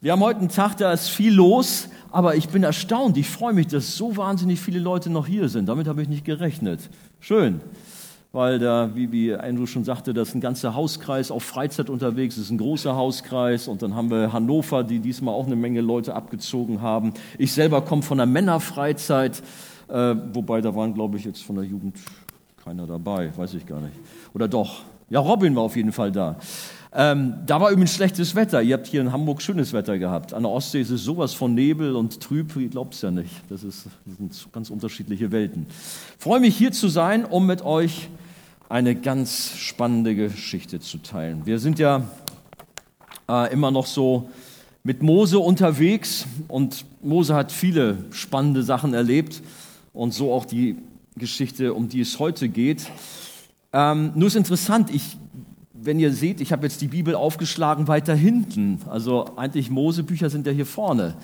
[0.00, 3.16] Wir haben heute einen Tag, da ist viel los, aber ich bin erstaunt.
[3.16, 5.68] Ich freue mich, dass so wahnsinnig viele Leute noch hier sind.
[5.68, 6.88] Damit habe ich nicht gerechnet.
[7.18, 7.60] Schön.
[8.30, 12.36] Weil da, wie, wie Andrew schon sagte, das ist ein ganzer Hauskreis auf Freizeit unterwegs,
[12.36, 13.66] das ist ein großer Hauskreis.
[13.66, 17.12] Und dann haben wir Hannover, die diesmal auch eine Menge Leute abgezogen haben.
[17.36, 19.42] Ich selber komme von der Männerfreizeit,
[19.88, 21.96] äh, wobei da waren, glaube ich, jetzt von der Jugend
[22.64, 23.96] keiner dabei, weiß ich gar nicht.
[24.32, 24.82] Oder doch?
[25.10, 26.36] Ja, Robin war auf jeden Fall da.
[26.92, 28.62] Ähm, da war übrigens schlechtes Wetter.
[28.62, 30.32] Ihr habt hier in Hamburg schönes Wetter gehabt.
[30.32, 33.30] An der Ostsee ist es sowas von Nebel und trüb, ihr glaubt es ja nicht.
[33.50, 35.66] Das, ist, das sind ganz unterschiedliche Welten.
[36.18, 38.08] Freue mich hier zu sein, um mit euch
[38.70, 41.44] eine ganz spannende Geschichte zu teilen.
[41.44, 42.04] Wir sind ja
[43.28, 44.30] äh, immer noch so
[44.82, 49.42] mit Mose unterwegs und Mose hat viele spannende Sachen erlebt
[49.92, 50.76] und so auch die
[51.16, 52.90] Geschichte, um die es heute geht.
[53.72, 55.18] Ähm, nur ist interessant, ich
[55.82, 58.80] wenn ihr seht, ich habe jetzt die Bibel aufgeschlagen weiter hinten.
[58.88, 61.14] Also eigentlich Mosebücher sind ja hier vorne.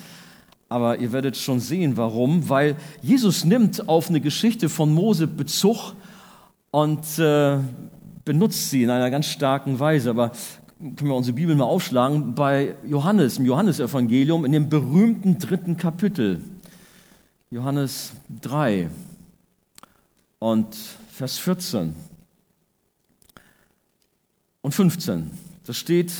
[0.68, 2.48] Aber ihr werdet schon sehen, warum.
[2.48, 5.94] Weil Jesus nimmt auf eine Geschichte von Mose Bezug
[6.70, 7.58] und äh,
[8.24, 10.10] benutzt sie in einer ganz starken Weise.
[10.10, 10.32] Aber
[10.78, 16.42] können wir unsere Bibel mal aufschlagen bei Johannes, im Johannesevangelium, in dem berühmten dritten Kapitel.
[17.50, 18.88] Johannes 3
[20.38, 20.74] und
[21.10, 22.13] Vers 14
[24.64, 25.30] und 15.
[25.66, 26.10] Da steht,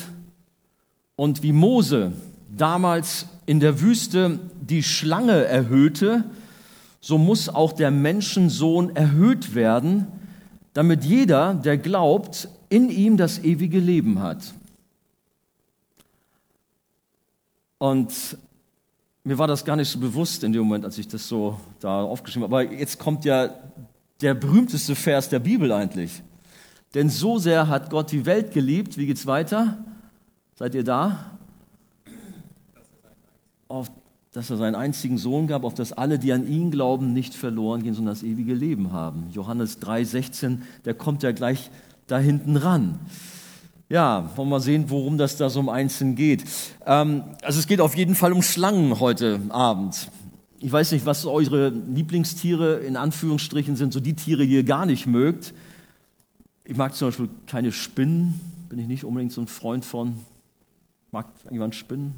[1.17, 2.13] und wie Mose
[2.55, 6.25] damals in der Wüste die Schlange erhöhte,
[7.01, 10.09] so muss auch der Menschensohn erhöht werden,
[10.75, 14.53] damit jeder, der glaubt, in ihm das ewige Leben hat.
[17.79, 18.37] Und
[19.25, 22.03] mir war das gar nicht so bewusst in dem Moment, als ich das so da
[22.03, 22.57] aufgeschrieben habe.
[22.57, 23.55] Aber jetzt kommt ja
[24.21, 26.23] der berühmteste Vers der Bibel eigentlich.
[26.95, 28.97] Denn so sehr hat Gott die Welt geliebt.
[28.97, 29.79] Wie geht's weiter?
[30.55, 31.33] Seid ihr da?
[33.67, 33.91] Auf,
[34.33, 37.83] dass er seinen einzigen Sohn gab, auf dass alle, die an ihn glauben, nicht verloren
[37.83, 39.27] gehen, sondern das ewige Leben haben.
[39.33, 41.71] Johannes 3,16, der kommt ja gleich
[42.07, 43.01] da hinten ran.
[43.89, 46.45] Ja, wollen wir mal sehen, worum das da so im Einzelnen geht.
[46.87, 50.11] Ähm, also es geht auf jeden Fall um Schlangen heute Abend.
[50.61, 54.87] Ich weiß nicht, was eure Lieblingstiere in Anführungsstrichen sind, so die Tiere, die ihr gar
[54.87, 55.53] nicht mögt.
[56.67, 60.19] Ich mag zum Beispiel keine Spinnen, bin ich nicht unbedingt so ein Freund von.
[61.11, 62.15] Mag jemand Spinnen?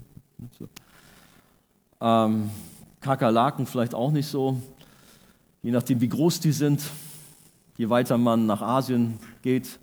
[2.01, 2.51] Ähm,
[3.01, 4.63] Kakerlaken vielleicht auch nicht so,
[5.63, 6.81] je nachdem wie groß die sind.
[7.77, 9.81] Je weiter man nach Asien geht,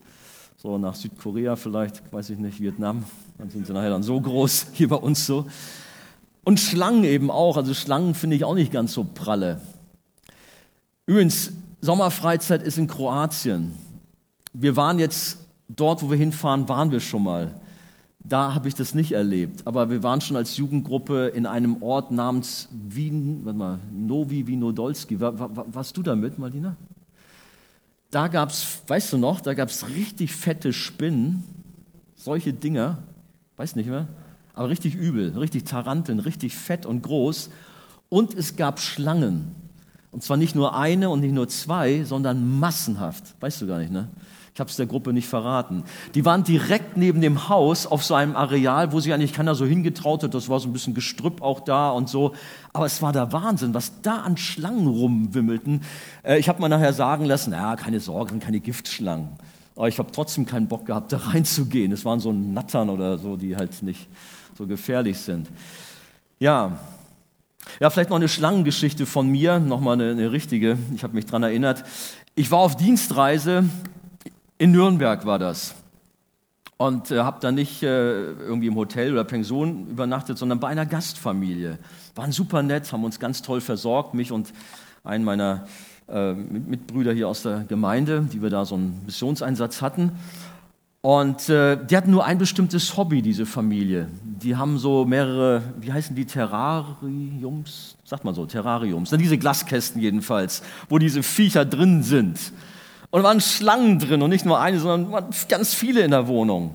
[0.56, 3.04] so nach Südkorea vielleicht, weiß ich nicht, Vietnam,
[3.38, 5.46] dann sind sie nachher dann so groß, hier bei uns so.
[6.46, 9.60] Und Schlangen eben auch, also Schlangen finde ich auch nicht ganz so pralle.
[11.06, 11.52] Übrigens,
[11.82, 13.74] Sommerfreizeit ist in Kroatien
[14.54, 17.60] wir waren jetzt dort, wo wir hinfahren, waren wir schon mal.
[18.20, 19.68] Da habe ich das nicht erlebt.
[19.68, 25.20] Aber wir waren schon als Jugendgruppe in einem Ort namens Wien, warte mal, Novi Vinodolski.
[25.20, 26.78] War, war, warst du da mit, Marlina?
[28.12, 31.44] Da gab es, weißt du noch, da gab es richtig fette Spinnen,
[32.16, 33.00] solche Dinger,
[33.58, 34.08] weiß nicht mehr,
[34.54, 37.50] aber richtig übel, richtig Taranteln, richtig fett und groß.
[38.10, 39.56] Und es gab Schlangen.
[40.12, 43.34] Und zwar nicht nur eine und nicht nur zwei, sondern massenhaft.
[43.40, 44.10] Weißt du gar nicht, ne?
[44.54, 45.84] Ich habe es der Gruppe nicht verraten.
[46.14, 49.66] Die waren direkt neben dem Haus auf so einem Areal, wo sich eigentlich keiner so
[49.66, 50.36] hingetraut hat.
[50.36, 52.34] Das war so ein bisschen Gestrüpp auch da und so.
[52.72, 55.82] Aber es war der Wahnsinn, was da an Schlangen rumwimmelten.
[56.22, 59.30] Äh, ich habe mal nachher sagen lassen, ja, keine Sorgen, keine Giftschlangen.
[59.76, 61.92] Aber ich habe trotzdem keinen Bock gehabt, da reinzugehen.
[61.92, 64.08] Es waren so Nattern oder so, die halt nicht
[64.56, 65.50] so gefährlich sind.
[66.40, 66.78] Ja,
[67.80, 70.78] ja, vielleicht noch eine Schlangengeschichte von mir, nochmal eine, eine richtige.
[70.94, 71.84] Ich habe mich dran erinnert.
[72.36, 73.64] Ich war auf Dienstreise
[74.58, 75.76] in Nürnberg war das.
[76.78, 80.86] Und äh, habe da nicht äh, irgendwie im Hotel oder Pension übernachtet, sondern bei einer
[80.86, 81.78] Gastfamilie.
[82.16, 84.52] Waren super nett, haben uns ganz toll versorgt, mich und
[85.04, 85.66] einen meiner
[86.10, 90.12] äh, Mitbrüder hier aus der Gemeinde, die wir da so einen Missionseinsatz hatten.
[91.02, 94.08] Und äh, die hatten nur ein bestimmtes Hobby, diese Familie.
[94.24, 97.98] Die haben so mehrere, wie heißen die, Terrariums?
[98.06, 99.10] Sagt man so, Terrariums.
[99.10, 102.40] Diese Glaskästen jedenfalls, wo diese Viecher drin sind.
[103.14, 106.74] Und da waren Schlangen drin und nicht nur eine, sondern ganz viele in der Wohnung.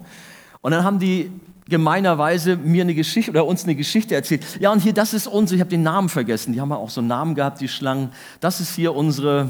[0.61, 1.33] Und dann haben die
[1.69, 4.45] gemeinerweise mir eine Geschichte oder uns eine Geschichte erzählt.
[4.61, 6.91] Ja, und hier, das ist unsere, ich habe den Namen vergessen, die haben ja auch
[6.91, 8.13] so einen Namen gehabt, die Schlangen.
[8.39, 9.49] Das ist hier unsere,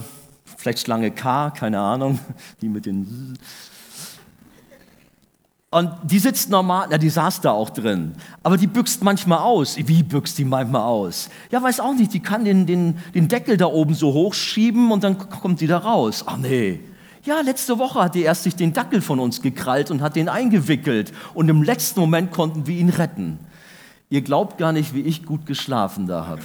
[0.56, 2.20] vielleicht Schlange K, keine Ahnung,
[2.62, 3.36] die mit den
[5.70, 8.14] und die sitzt normal, na, die saß da auch drin.
[8.42, 9.76] Aber die büxt manchmal aus.
[9.76, 11.28] Wie büxt die manchmal aus?
[11.50, 12.14] Ja, weiß auch nicht.
[12.14, 15.78] Die kann den, den, den Deckel da oben so hochschieben und dann kommt die da
[15.78, 16.24] raus.
[16.26, 16.80] Ach nee.
[17.22, 20.30] Ja, letzte Woche hat die erst sich den Dackel von uns gekrallt und hat den
[20.30, 21.12] eingewickelt.
[21.34, 23.38] Und im letzten Moment konnten wir ihn retten.
[24.08, 26.40] ihr glaubt gar nicht, wie ich gut geschlafen da habe.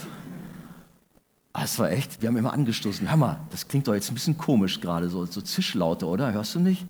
[1.53, 3.09] Ah, es war echt, wir haben immer angestoßen.
[3.09, 6.33] Hör mal, das klingt doch jetzt ein bisschen komisch gerade, so, so Zischlaute, oder?
[6.33, 6.85] Hörst du nicht?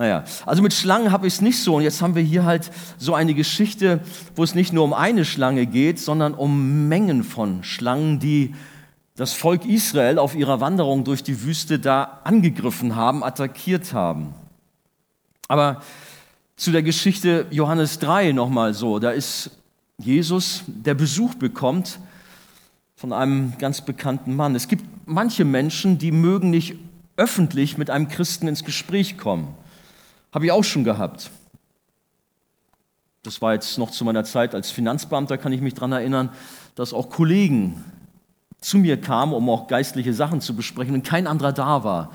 [0.00, 1.74] Naja, also mit Schlangen habe ich es nicht so.
[1.76, 4.00] Und jetzt haben wir hier halt so eine Geschichte,
[4.34, 8.54] wo es nicht nur um eine Schlange geht, sondern um Mengen von Schlangen, die
[9.14, 14.32] das Volk Israel auf ihrer Wanderung durch die Wüste da angegriffen haben, attackiert haben.
[15.48, 15.82] Aber
[16.56, 19.00] zu der Geschichte Johannes 3 nochmal so.
[19.00, 19.50] Da ist
[19.98, 21.98] Jesus, der Besuch bekommt
[22.96, 24.54] von einem ganz bekannten Mann.
[24.54, 26.76] Es gibt manche Menschen, die mögen nicht
[27.18, 29.59] öffentlich mit einem Christen ins Gespräch kommen.
[30.32, 31.30] Habe ich auch schon gehabt.
[33.22, 36.30] Das war jetzt noch zu meiner Zeit als Finanzbeamter, kann ich mich daran erinnern,
[36.74, 37.84] dass auch Kollegen
[38.60, 42.10] zu mir kamen, um auch geistliche Sachen zu besprechen und kein anderer da war.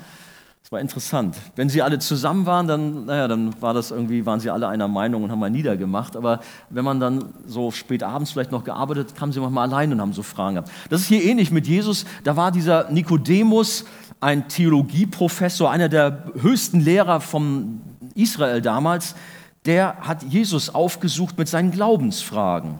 [0.62, 1.36] Das war interessant.
[1.54, 4.88] Wenn sie alle zusammen waren, dann, naja, dann war das irgendwie, waren sie alle einer
[4.88, 6.16] Meinung und haben mal niedergemacht.
[6.16, 6.40] Aber
[6.70, 10.12] wenn man dann so spät abends vielleicht noch gearbeitet, kamen sie manchmal allein und haben
[10.12, 10.72] so Fragen gehabt.
[10.90, 12.04] Das ist hier ähnlich mit Jesus.
[12.24, 13.84] Da war dieser Nikodemus,
[14.18, 17.80] ein Theologieprofessor, einer der höchsten Lehrer von
[18.16, 19.14] Israel damals,
[19.64, 22.76] der hat Jesus aufgesucht mit seinen Glaubensfragen.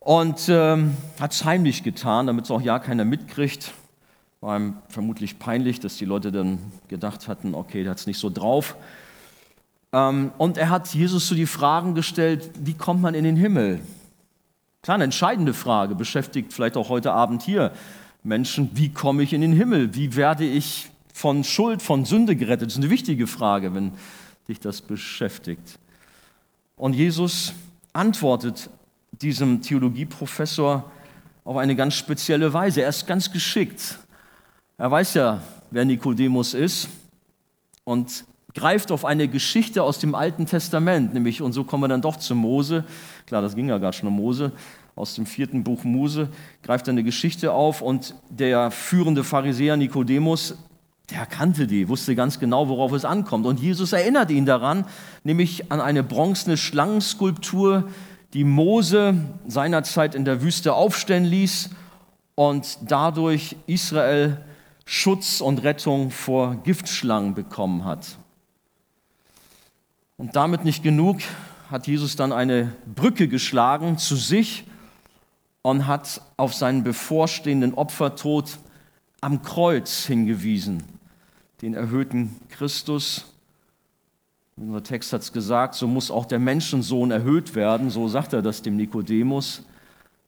[0.00, 3.72] Und ähm, hat es heimlich getan, damit es auch ja keiner mitkriegt.
[4.40, 6.58] War ihm vermutlich peinlich, dass die Leute dann
[6.88, 8.76] gedacht hatten, okay, der hat es nicht so drauf.
[9.92, 13.80] Ähm, und er hat Jesus so die Fragen gestellt, wie kommt man in den Himmel?
[14.82, 17.72] Klar, eine entscheidende Frage, beschäftigt vielleicht auch heute Abend hier
[18.22, 19.94] Menschen, wie komme ich in den Himmel?
[19.94, 22.66] Wie werde ich von Schuld, von Sünde gerettet?
[22.66, 23.92] Das ist eine wichtige Frage, wenn
[24.48, 25.78] dich das beschäftigt.
[26.76, 27.54] Und Jesus
[27.92, 28.68] antwortet
[29.12, 30.90] diesem Theologieprofessor
[31.44, 32.82] auf eine ganz spezielle Weise.
[32.82, 33.98] Er ist ganz geschickt.
[34.76, 35.40] Er weiß ja,
[35.70, 36.88] wer Nikodemus ist
[37.84, 42.02] und greift auf eine Geschichte aus dem Alten Testament, nämlich, und so kommen wir dann
[42.02, 42.84] doch zu Mose,
[43.26, 44.52] klar, das ging ja gerade schon um Mose,
[44.96, 46.28] aus dem vierten Buch Mose,
[46.62, 50.56] greift eine Geschichte auf und der führende Pharisäer Nikodemus,
[51.10, 53.46] der kannte die, wusste ganz genau, worauf es ankommt.
[53.46, 54.86] Und Jesus erinnert ihn daran,
[55.22, 57.88] nämlich an eine bronzene Schlangenskulptur,
[58.32, 59.14] die Mose
[59.46, 61.70] seinerzeit in der Wüste aufstellen ließ
[62.34, 64.38] und dadurch Israel
[64.86, 68.18] Schutz und Rettung vor Giftschlangen bekommen hat.
[70.16, 71.18] Und damit nicht genug,
[71.70, 74.64] hat Jesus dann eine Brücke geschlagen zu sich
[75.62, 78.58] und hat auf seinen bevorstehenden Opfertod
[79.20, 80.82] am Kreuz hingewiesen,
[81.64, 83.24] den erhöhten Christus.
[84.56, 88.42] Unser Text hat es gesagt, so muss auch der Menschensohn erhöht werden, so sagt er
[88.42, 89.62] das dem Nikodemus,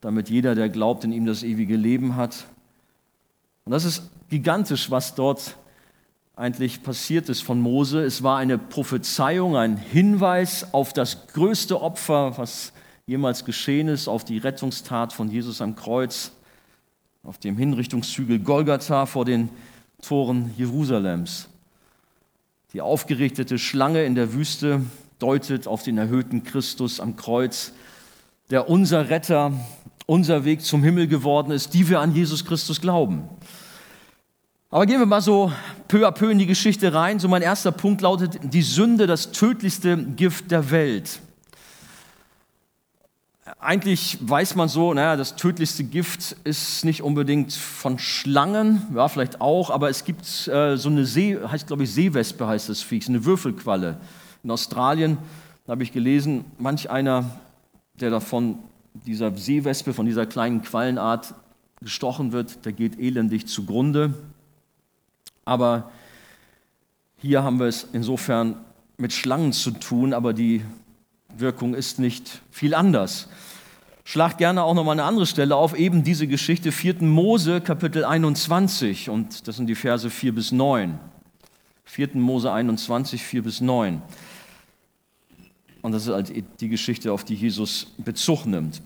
[0.00, 2.47] damit jeder, der glaubt, in ihm das ewige Leben hat.
[3.67, 5.59] Und das ist gigantisch, was dort
[6.37, 8.03] eigentlich passiert ist von Mose.
[8.03, 12.73] Es war eine Prophezeiung, ein Hinweis auf das größte Opfer, was
[13.05, 16.33] jemals geschehen ist, auf die Rettungstat von Jesus am Kreuz,
[17.23, 19.50] auf dem Hinrichtungshügel Golgatha vor den
[20.03, 21.49] Toren Jerusalems.
[22.73, 24.83] Die aufgerichtete Schlange in der Wüste
[25.19, 27.73] deutet auf den erhöhten Christus am Kreuz,
[28.51, 29.53] der unser Retter,
[30.07, 33.29] unser Weg zum Himmel geworden ist, die wir an Jesus Christus glauben.
[34.71, 35.53] Aber gehen wir mal so
[35.89, 37.19] peu à peu in die Geschichte rein.
[37.19, 41.21] So mein erster Punkt lautet, die Sünde, das tödlichste Gift der Welt.
[43.61, 49.41] Eigentlich weiß man so, naja, das tödlichste Gift ist nicht unbedingt von Schlangen, ja, vielleicht
[49.41, 53.09] auch, aber es gibt äh, so eine See, heißt glaube ich Seewespe heißt das Viech,
[53.09, 53.99] eine Würfelqualle.
[54.43, 55.19] In Australien
[55.69, 57.31] habe ich gelesen, manch einer,
[58.00, 58.59] der davon
[58.95, 61.35] dieser Seewespe, von dieser kleinen Quallenart
[61.81, 64.15] gestochen wird, der geht elendig zugrunde.
[65.45, 65.93] Aber
[67.19, 68.57] hier haben wir es insofern
[68.97, 70.65] mit Schlangen zu tun, aber die
[71.40, 73.28] Wirkung ist nicht viel anders.
[74.05, 77.02] Schlag gerne auch noch mal eine andere Stelle auf, eben diese Geschichte 4.
[77.02, 80.99] Mose Kapitel 21 und das sind die Verse 4 bis 9.
[81.85, 82.11] 4.
[82.14, 84.02] Mose 21, 4 bis 9.
[85.83, 88.83] Und das ist halt die Geschichte, auf die Jesus Bezug nimmt.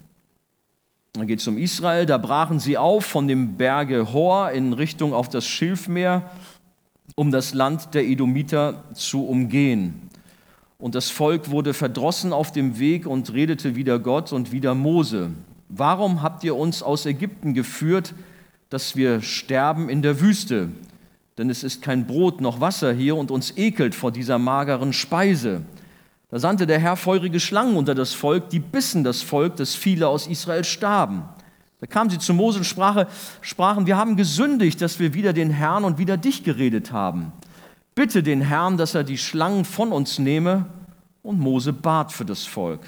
[1.14, 5.12] Da geht es um Israel, da brachen sie auf von dem Berge Hor in Richtung
[5.12, 6.30] auf das Schilfmeer,
[7.14, 10.10] um das Land der Edomiter zu umgehen.
[10.80, 15.30] Und das Volk wurde verdrossen auf dem Weg und redete wieder Gott und wieder Mose.
[15.68, 18.14] Warum habt ihr uns aus Ägypten geführt,
[18.70, 20.70] dass wir sterben in der Wüste?
[21.37, 25.62] Denn es ist kein Brot noch Wasser hier und uns ekelt vor dieser mageren Speise.
[26.30, 30.08] Da sandte der Herr feurige Schlangen unter das Volk, die bissen das Volk, dass viele
[30.08, 31.25] aus Israel starben.
[31.80, 33.06] Da kamen sie zu Mose und sprache,
[33.42, 37.32] sprachen, wir haben gesündigt, dass wir wieder den Herrn und wieder dich geredet haben.
[37.94, 40.66] Bitte den Herrn, dass er die Schlangen von uns nehme.
[41.23, 42.80] Und Mose bat für das Volk.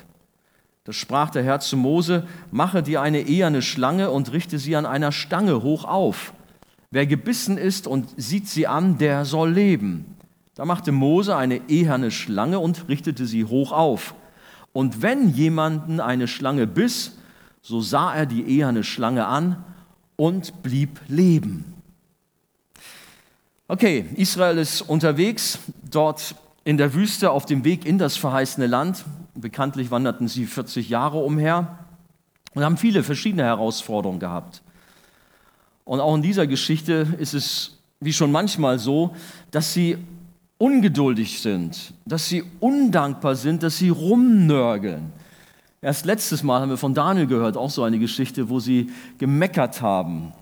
[0.85, 4.87] Da sprach der Herr zu Mose, mache dir eine eherne Schlange und richte sie an
[4.87, 6.32] einer Stange hoch auf.
[6.90, 10.16] Wer gebissen ist und sieht sie an, der soll leben.
[10.54, 14.14] Da machte Mose eine eherne Schlange und richtete sie hoch auf.
[14.73, 17.18] Und wenn jemanden eine Schlange biss,
[17.61, 19.64] so sah er die eherne Schlange an
[20.16, 21.75] und blieb leben.
[23.69, 29.04] Okay, Israel ist unterwegs, dort in der Wüste auf dem Weg in das verheißene Land.
[29.35, 31.78] Bekanntlich wanderten sie 40 Jahre umher
[32.54, 34.62] und haben viele verschiedene Herausforderungen gehabt.
[35.85, 39.14] Und auch in dieser Geschichte ist es wie schon manchmal so,
[39.50, 39.97] dass sie
[40.59, 45.12] ungeduldig sind, dass sie undankbar sind, dass sie rumnörgeln.
[45.81, 49.83] Erst letztes Mal haben wir von Daniel gehört, auch so eine Geschichte, wo sie gemeckert
[49.83, 50.33] haben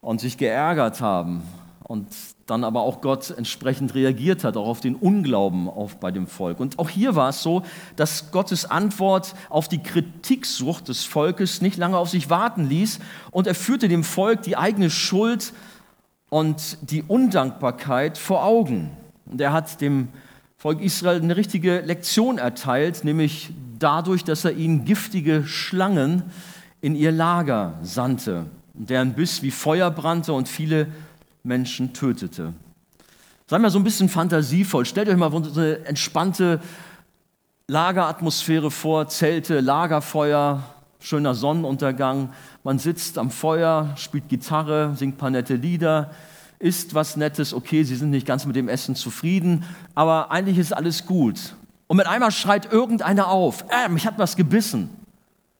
[0.00, 1.42] und sich geärgert haben
[1.82, 2.06] und
[2.46, 6.60] dann aber auch Gott entsprechend reagiert hat, auch auf den Unglauben auf bei dem Volk.
[6.60, 7.62] Und auch hier war es so,
[7.96, 13.00] dass Gottes Antwort auf die Kritiksucht des Volkes nicht lange auf sich warten ließ
[13.32, 15.52] und er führte dem Volk die eigene Schuld
[16.30, 18.90] und die Undankbarkeit vor Augen.
[19.26, 20.08] Und er hat dem
[20.56, 26.22] Volk Israel eine richtige Lektion erteilt, nämlich dadurch, dass er ihnen giftige Schlangen
[26.80, 30.88] in ihr Lager sandte, deren Biss wie Feuer brannte und viele
[31.46, 32.52] Menschen tötete.
[33.46, 34.84] Sei mal so ein bisschen fantasievoll.
[34.84, 36.60] Stellt euch mal so eine entspannte
[37.68, 40.62] Lageratmosphäre vor, Zelte, Lagerfeuer,
[40.98, 42.30] schöner Sonnenuntergang.
[42.64, 46.10] Man sitzt am Feuer, spielt Gitarre, singt ein paar nette Lieder,
[46.58, 47.54] isst was Nettes.
[47.54, 51.54] Okay, sie sind nicht ganz mit dem Essen zufrieden, aber eigentlich ist alles gut.
[51.86, 54.90] Und mit einmal schreit irgendeiner auf, äh, mich hat was gebissen.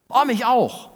[0.08, 0.95] Oh, mich auch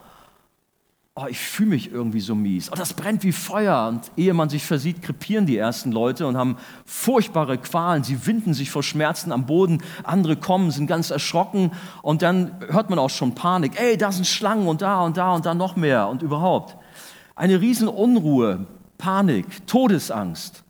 [1.14, 2.70] oh, ich fühle mich irgendwie so mies.
[2.72, 3.88] Oh, das brennt wie Feuer.
[3.88, 8.04] Und ehe man sich versieht, krepieren die ersten Leute und haben furchtbare Qualen.
[8.04, 9.82] Sie winden sich vor Schmerzen am Boden.
[10.04, 11.72] Andere kommen, sind ganz erschrocken.
[12.02, 13.80] Und dann hört man auch schon Panik.
[13.80, 16.76] Ey, da sind Schlangen und da und da und da noch mehr und überhaupt.
[17.34, 18.66] Eine riesen Unruhe,
[18.98, 20.62] Panik, Todesangst.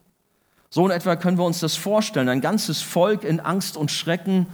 [0.69, 2.29] So in etwa können wir uns das vorstellen.
[2.29, 4.47] Ein ganzes Volk in Angst und Schrecken.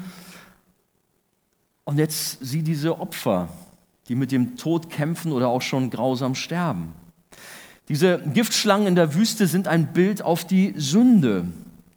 [1.84, 3.50] Und jetzt sieh diese Opfer,
[4.08, 6.94] die mit dem Tod kämpfen oder auch schon grausam sterben.
[7.90, 11.46] Diese Giftschlangen in der Wüste sind ein Bild auf die Sünde.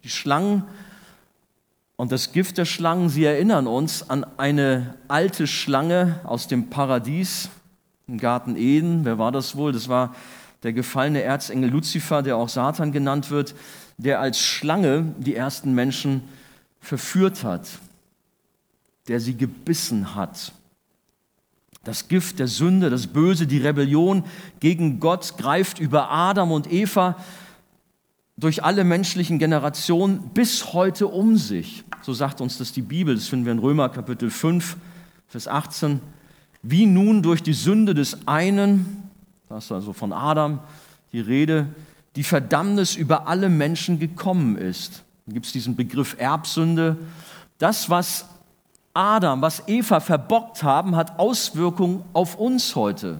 [0.03, 0.63] Die Schlangen
[1.97, 7.49] und das Gift der Schlangen, sie erinnern uns an eine alte Schlange aus dem Paradies
[8.07, 9.05] im Garten Eden.
[9.05, 9.71] Wer war das wohl?
[9.71, 10.15] Das war
[10.63, 13.53] der gefallene Erzengel Luzifer, der auch Satan genannt wird,
[13.97, 16.23] der als Schlange die ersten Menschen
[16.79, 17.67] verführt hat,
[19.07, 20.53] der sie gebissen hat.
[21.83, 24.23] Das Gift der Sünde, das Böse, die Rebellion
[24.59, 27.17] gegen Gott greift über Adam und Eva
[28.37, 31.83] durch alle menschlichen Generationen bis heute um sich.
[32.03, 34.77] So sagt uns das die Bibel, das finden wir in Römer Kapitel 5,
[35.27, 36.01] Vers 18.
[36.63, 39.09] Wie nun durch die Sünde des einen,
[39.49, 40.59] das ist also von Adam
[41.11, 41.67] die Rede,
[42.15, 45.03] die Verdammnis über alle Menschen gekommen ist.
[45.25, 46.97] Dann gibt es diesen Begriff Erbsünde.
[47.57, 48.25] Das, was
[48.93, 53.19] Adam, was Eva verbockt haben, hat Auswirkungen auf uns heute.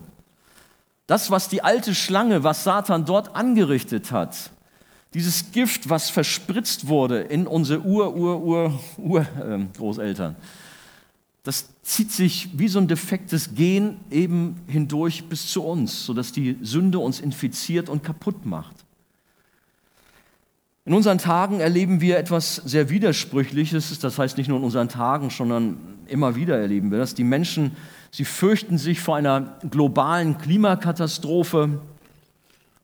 [1.07, 4.51] Das, was die alte Schlange, was Satan dort angerichtet hat,
[5.13, 10.35] dieses Gift, was verspritzt wurde in unsere Ur, Ur, Ur, Ur äh, Großeltern,
[11.43, 16.57] das zieht sich wie so ein defektes Gen eben hindurch bis zu uns, sodass die
[16.61, 18.80] Sünde uns infiziert und kaputt macht.
[20.83, 25.29] In unseren Tagen erleben wir etwas sehr Widersprüchliches, das heißt nicht nur in unseren Tagen,
[25.29, 27.13] sondern immer wieder erleben wir das.
[27.13, 27.75] Die Menschen,
[28.09, 31.79] sie fürchten sich vor einer globalen Klimakatastrophe,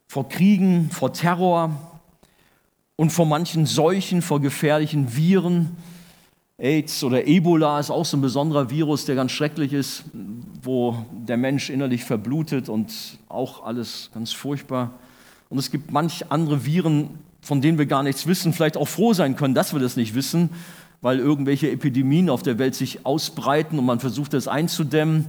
[0.07, 1.71] vor Kriegen, vor Terror
[2.97, 5.75] und vor manchen Seuchen, vor gefährlichen Viren.
[6.59, 10.03] AIDS oder Ebola ist auch so ein besonderer Virus, der ganz schrecklich ist,
[10.61, 12.93] wo der Mensch innerlich verblutet und
[13.27, 14.91] auch alles ganz furchtbar.
[15.49, 17.09] Und es gibt manch andere Viren,
[17.47, 20.15] von denen wir gar nichts wissen, vielleicht auch froh sein können, dass wir das nicht
[20.15, 20.49] wissen,
[20.99, 25.27] weil irgendwelche Epidemien auf der Welt sich ausbreiten und man versucht, das einzudämmen.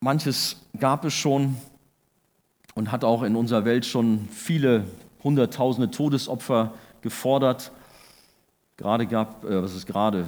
[0.00, 1.58] Manches gab es schon
[2.74, 4.84] und hat auch in unserer Welt schon viele
[5.22, 7.70] hunderttausende Todesopfer gefordert.
[8.78, 10.24] Gerade gab, äh, was ist gerade,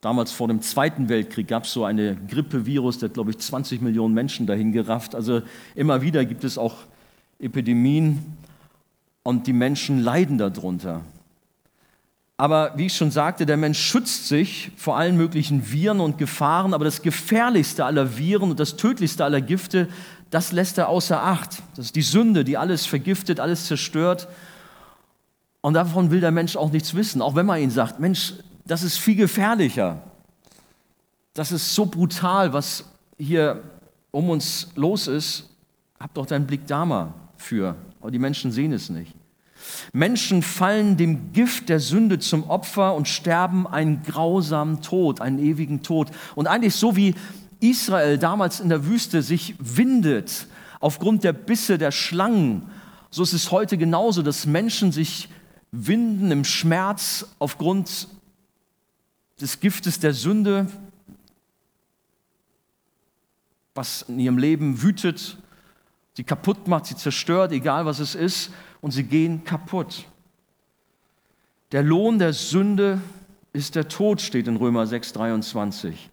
[0.00, 4.14] damals vor dem Zweiten Weltkrieg gab es so eine Grippevirus, der glaube ich, 20 Millionen
[4.14, 5.16] Menschen dahin gerafft.
[5.16, 5.42] Also
[5.74, 6.76] immer wieder gibt es auch
[7.40, 8.36] Epidemien
[9.22, 11.02] und die Menschen leiden darunter.
[12.36, 16.74] Aber wie ich schon sagte, der Mensch schützt sich vor allen möglichen Viren und Gefahren,
[16.74, 19.88] aber das gefährlichste aller Viren und das tödlichste aller Gifte,
[20.30, 21.62] das lässt er außer Acht.
[21.76, 24.26] Das ist die Sünde, die alles vergiftet, alles zerstört.
[25.60, 28.82] Und davon will der Mensch auch nichts wissen, auch wenn man ihn sagt, Mensch, das
[28.82, 30.02] ist viel gefährlicher.
[31.34, 32.84] das ist so brutal, was
[33.18, 33.62] hier
[34.10, 35.48] um uns los ist.
[36.00, 37.76] Hab doch deinen Blick da mal für.
[38.02, 39.14] Aber die Menschen sehen es nicht.
[39.92, 45.82] Menschen fallen dem Gift der Sünde zum Opfer und sterben einen grausamen Tod, einen ewigen
[45.82, 46.10] Tod.
[46.34, 47.14] Und eigentlich so wie
[47.60, 50.48] Israel damals in der Wüste sich windet
[50.80, 52.68] aufgrund der Bisse der Schlangen,
[53.10, 55.28] so ist es heute genauso, dass Menschen sich
[55.70, 58.08] winden im Schmerz aufgrund
[59.40, 60.66] des Giftes der Sünde,
[63.74, 65.38] was in ihrem Leben wütet,
[66.14, 70.06] sie kaputt macht, sie zerstört, egal was es ist, und sie gehen kaputt.
[71.72, 73.00] Der Lohn der Sünde
[73.52, 76.10] ist der Tod, steht in Römer 6, 23.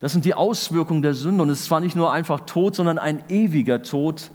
[0.00, 1.44] Das sind die Auswirkungen der Sünde.
[1.44, 4.32] Und es war nicht nur einfach Tod, sondern ein ewiger Tod,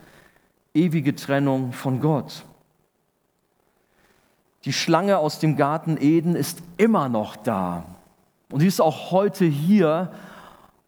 [0.74, 2.46] ewige Trennung von Gott.
[4.64, 7.84] Die Schlange aus dem Garten Eden ist immer noch da.
[8.50, 10.14] Und sie ist auch heute hier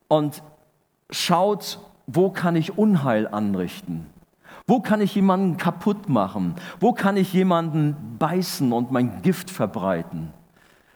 [0.08, 0.42] und
[1.10, 1.80] schaut,
[2.12, 4.08] wo kann ich Unheil anrichten?
[4.66, 6.56] Wo kann ich jemanden kaputt machen?
[6.80, 10.34] Wo kann ich jemanden beißen und mein Gift verbreiten?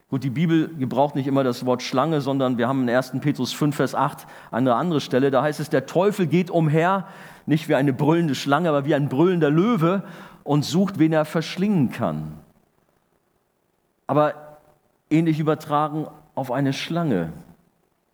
[0.10, 3.13] Gut, die Bibel gebraucht nicht immer das Wort Schlange, sondern wir haben in 1.
[3.22, 5.32] Petrus 5, Vers 8 eine andere Stelle.
[5.32, 7.08] Da heißt es, der Teufel geht umher,
[7.46, 10.03] nicht wie eine brüllende Schlange, aber wie ein brüllender Löwe
[10.43, 12.34] und sucht, wen er verschlingen kann.
[14.08, 14.34] Aber
[15.10, 17.34] ähnlich übertragen auf eine Schlange.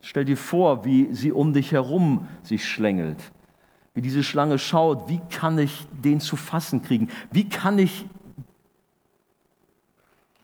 [0.01, 3.19] Stell dir vor, wie sie um dich herum sich schlängelt.
[3.93, 7.09] Wie diese Schlange schaut, wie kann ich den zu fassen kriegen?
[7.31, 8.05] Wie kann ich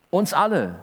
[0.10, 0.80] uns alle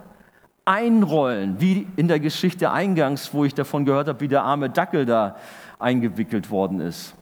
[0.64, 5.06] einrollen, wie in der Geschichte eingangs, wo ich davon gehört habe, wie der arme Dackel
[5.06, 5.36] da
[5.78, 7.14] eingewickelt worden ist.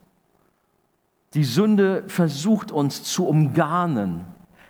[1.35, 4.25] Die Sünde versucht uns zu umgarnen.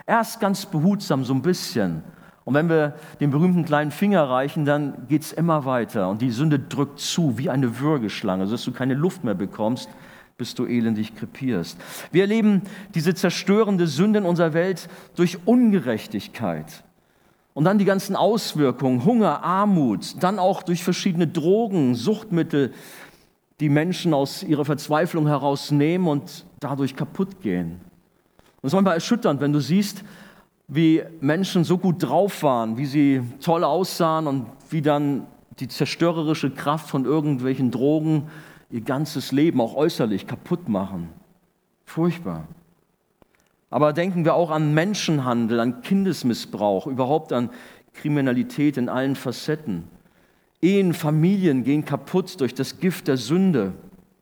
[0.07, 2.05] Erst ganz behutsam, so ein bisschen.
[2.51, 6.09] Und wenn wir den berühmten kleinen Finger reichen, dann geht es immer weiter.
[6.09, 9.89] Und die Sünde drückt zu, wie eine Würgeschlange, sodass du keine Luft mehr bekommst,
[10.37, 11.79] bis du elendig krepierst.
[12.11, 16.83] Wir erleben diese zerstörende Sünde in unserer Welt durch Ungerechtigkeit.
[17.55, 22.73] Und dann die ganzen Auswirkungen, Hunger, Armut, dann auch durch verschiedene Drogen, Suchtmittel,
[23.61, 27.81] die Menschen aus ihrer Verzweiflung herausnehmen und dadurch kaputt gehen.
[28.61, 30.03] Und es ist manchmal erschütternd, wenn du siehst,
[30.71, 35.27] wie Menschen so gut drauf waren, wie sie toll aussahen und wie dann
[35.59, 38.29] die zerstörerische Kraft von irgendwelchen Drogen
[38.71, 41.09] ihr ganzes Leben, auch äußerlich, kaputt machen.
[41.85, 42.47] Furchtbar.
[43.69, 47.51] Aber denken wir auch an Menschenhandel, an Kindesmissbrauch, überhaupt an
[47.93, 49.85] Kriminalität in allen Facetten.
[50.63, 53.73] Ehen, Familien gehen kaputt durch das Gift der Sünde.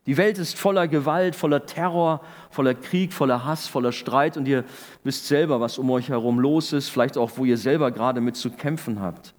[0.08, 4.64] Die Welt ist voller Gewalt, voller Terror, voller Krieg, voller Hass, voller Streit und ihr
[5.04, 8.34] wisst selber, was um euch herum los ist, vielleicht auch, wo ihr selber gerade mit
[8.34, 9.34] zu kämpfen habt.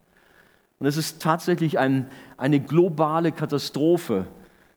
[0.77, 4.27] Und es ist tatsächlich ein, eine globale Katastrophe.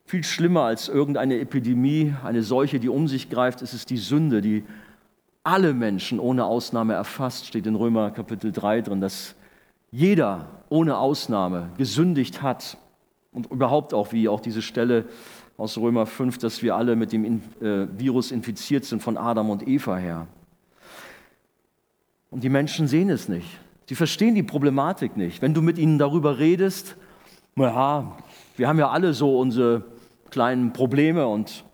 [0.07, 4.41] Viel schlimmer als irgendeine Epidemie, eine Seuche, die um sich greift, ist es die Sünde,
[4.41, 4.65] die
[5.45, 9.35] alle Menschen ohne Ausnahme erfasst, steht in Römer Kapitel 3 drin, dass
[9.91, 12.79] jeder ohne Ausnahme gesündigt hat.
[13.31, 15.07] Und überhaupt auch, wie auch diese Stelle
[15.63, 19.69] aus Römer 5, dass wir alle mit dem äh, Virus infiziert sind von Adam und
[19.69, 20.27] Eva her.
[22.31, 23.47] Und die Menschen sehen es nicht.
[23.89, 25.41] Sie verstehen die Problematik nicht.
[25.41, 26.97] Wenn du mit ihnen darüber redest,
[27.55, 28.19] naja,
[28.57, 29.85] wir haben ja alle so unsere
[30.31, 31.65] kleinen Probleme und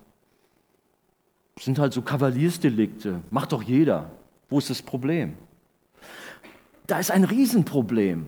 [1.59, 3.23] sind halt so Kavaliersdelikte.
[3.31, 4.11] Macht doch jeder.
[4.51, 5.33] Wo ist das Problem?
[6.87, 8.27] Da ist ein Riesenproblem.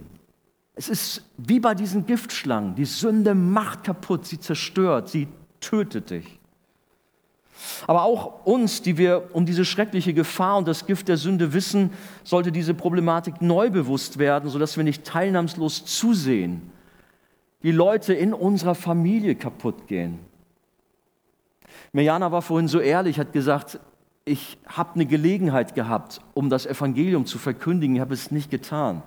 [0.75, 2.77] Es ist wie bei diesen Giftschlangen.
[2.77, 5.29] Die Sünde macht kaputt, sie zerstört, sie
[5.61, 6.39] tötet dich.
[7.87, 11.93] Aber auch uns, die wir um diese schreckliche Gefahr und das Gift der Sünde wissen,
[12.25, 16.73] sollte diese Problematik neu bewusst werden, sodass wir nicht teilnahmslos zusehen,
[17.61, 20.21] wie Leute in unserer Familie kaputt gehen,
[21.93, 23.81] Mirjana war vorhin so ehrlich, hat gesagt,
[24.25, 29.03] ich habe eine Gelegenheit gehabt, um das Evangelium zu verkündigen, ich habe es nicht getan.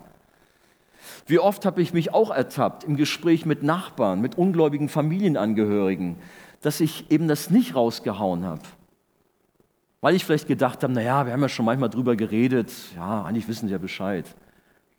[1.25, 6.17] Wie oft habe ich mich auch ertappt im Gespräch mit Nachbarn, mit ungläubigen Familienangehörigen,
[6.63, 8.61] dass ich eben das nicht rausgehauen habe.
[10.01, 13.47] Weil ich vielleicht gedacht habe, naja, wir haben ja schon manchmal drüber geredet, ja, eigentlich
[13.47, 14.25] wissen sie ja Bescheid.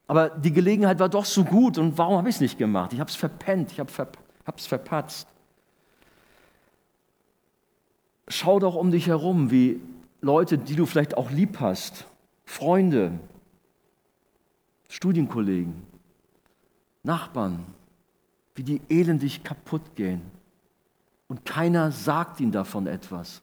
[0.06, 2.92] Aber die Gelegenheit war doch so gut und warum habe ich es nicht gemacht?
[2.92, 3.90] Ich habe es verpennt, ich habe
[4.56, 5.26] es verpatzt.
[8.28, 9.80] Schau doch um dich herum, wie
[10.20, 12.06] Leute, die du vielleicht auch lieb hast,
[12.44, 13.18] Freunde,
[14.88, 15.82] Studienkollegen,
[17.02, 17.64] Nachbarn,
[18.54, 20.22] wie die elendig kaputt gehen.
[21.28, 23.42] Und keiner sagt ihnen davon etwas.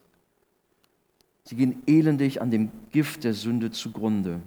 [1.43, 4.41] Sie gehen elendig an dem Gift der Sünde zugrunde.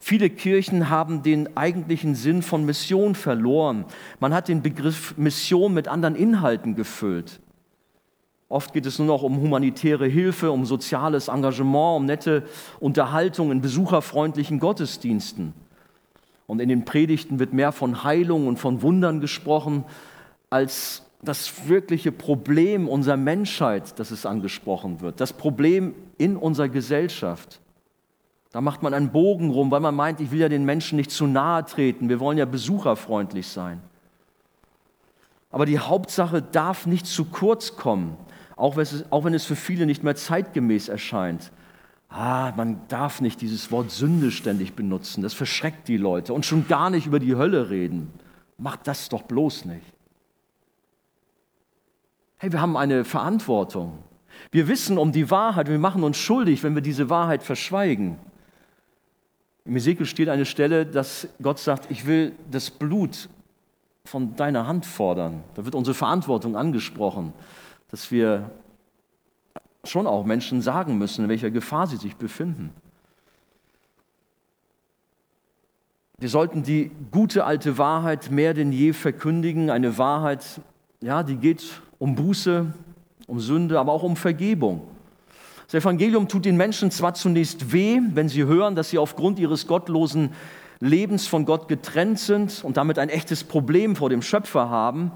[0.00, 3.84] Viele Kirchen haben den eigentlichen Sinn von Mission verloren.
[4.20, 7.40] Man hat den Begriff Mission mit anderen Inhalten gefüllt.
[8.48, 12.44] Oft geht es nur noch um humanitäre Hilfe, um soziales Engagement, um nette
[12.78, 15.52] Unterhaltung in besucherfreundlichen Gottesdiensten.
[16.46, 19.84] Und in den Predigten wird mehr von Heilung und von Wundern gesprochen,
[20.48, 25.20] als das wirkliche Problem unserer Menschheit, das es angesprochen wird.
[25.20, 27.60] Das Problem in unserer Gesellschaft.
[28.52, 31.10] Da macht man einen Bogen rum, weil man meint, ich will ja den Menschen nicht
[31.10, 32.08] zu nahe treten.
[32.08, 33.82] Wir wollen ja besucherfreundlich sein.
[35.50, 38.16] Aber die Hauptsache darf nicht zu kurz kommen,
[38.56, 41.50] auch wenn es, für viele nicht mehr zeitgemäß erscheint.
[42.08, 45.22] Ah, man darf nicht dieses Wort Sünde ständig benutzen.
[45.22, 46.32] Das verschreckt die Leute.
[46.32, 48.12] Und schon gar nicht über die Hölle reden.
[48.58, 49.95] Macht das doch bloß nicht.
[52.38, 54.02] Hey, wir haben eine Verantwortung.
[54.50, 55.68] Wir wissen um die Wahrheit.
[55.68, 58.18] Wir machen uns schuldig, wenn wir diese Wahrheit verschweigen.
[59.64, 63.30] Im Ezekiel steht eine Stelle, dass Gott sagt, ich will das Blut
[64.04, 65.42] von deiner Hand fordern.
[65.54, 67.32] Da wird unsere Verantwortung angesprochen,
[67.90, 68.50] dass wir
[69.84, 72.70] schon auch Menschen sagen müssen, in welcher Gefahr sie sich befinden.
[76.18, 80.60] Wir sollten die gute alte Wahrheit mehr denn je verkündigen, eine Wahrheit,
[81.00, 82.66] ja, die geht um Buße,
[83.26, 84.82] um Sünde, aber auch um Vergebung.
[85.66, 89.66] Das Evangelium tut den Menschen zwar zunächst weh, wenn sie hören, dass sie aufgrund ihres
[89.66, 90.30] gottlosen
[90.78, 95.10] Lebens von Gott getrennt sind und damit ein echtes Problem vor dem Schöpfer haben.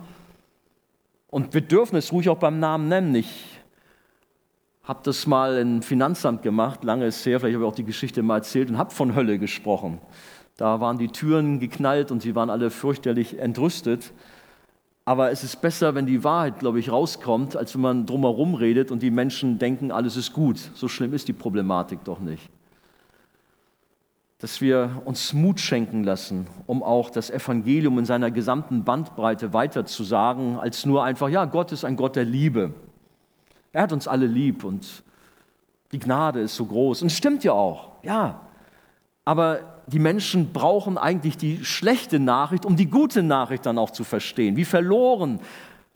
[1.29, 3.15] Und wir dürfen es ruhig auch beim Namen nennen.
[3.15, 3.61] Ich
[4.83, 8.23] habe das mal im Finanzamt gemacht, lange ist her, vielleicht habe ich auch die Geschichte
[8.23, 10.01] mal erzählt und habe von Hölle gesprochen.
[10.57, 14.13] Da waren die Türen geknallt und sie waren alle fürchterlich entrüstet.
[15.11, 18.93] Aber es ist besser, wenn die Wahrheit, glaube ich, rauskommt, als wenn man drumherum redet
[18.93, 20.71] und die Menschen denken, alles ist gut.
[20.75, 22.49] So schlimm ist die Problematik doch nicht.
[24.39, 29.85] Dass wir uns Mut schenken lassen, um auch das Evangelium in seiner gesamten Bandbreite weiter
[29.85, 32.73] zu sagen, als nur einfach, ja, Gott ist ein Gott der Liebe.
[33.73, 35.03] Er hat uns alle lieb und
[35.91, 37.03] die Gnade ist so groß.
[37.03, 38.43] Und es stimmt ja auch, ja.
[39.25, 44.05] Aber die Menschen brauchen eigentlich die schlechte Nachricht, um die gute Nachricht dann auch zu
[44.05, 45.41] verstehen, wie verloren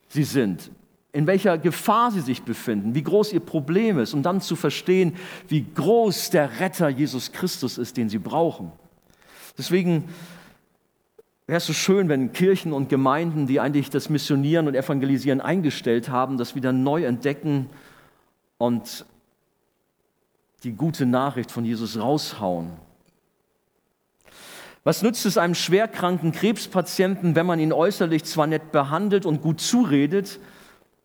[0.08, 0.70] sie sind,
[1.12, 5.14] in welcher Gefahr sie sich befinden, wie groß ihr Problem ist, um dann zu verstehen,
[5.48, 8.72] wie groß der Retter Jesus Christus ist, den sie brauchen.
[9.56, 10.04] Deswegen
[11.46, 16.08] wäre es so schön, wenn Kirchen und Gemeinden, die eigentlich das Missionieren und Evangelisieren eingestellt
[16.08, 17.70] haben, das wieder neu entdecken
[18.58, 19.04] und
[20.64, 22.83] die gute Nachricht von Jesus raushauen.
[24.86, 29.58] Was nützt es einem schwerkranken Krebspatienten, wenn man ihn äußerlich zwar nett behandelt und gut
[29.62, 30.38] zuredet,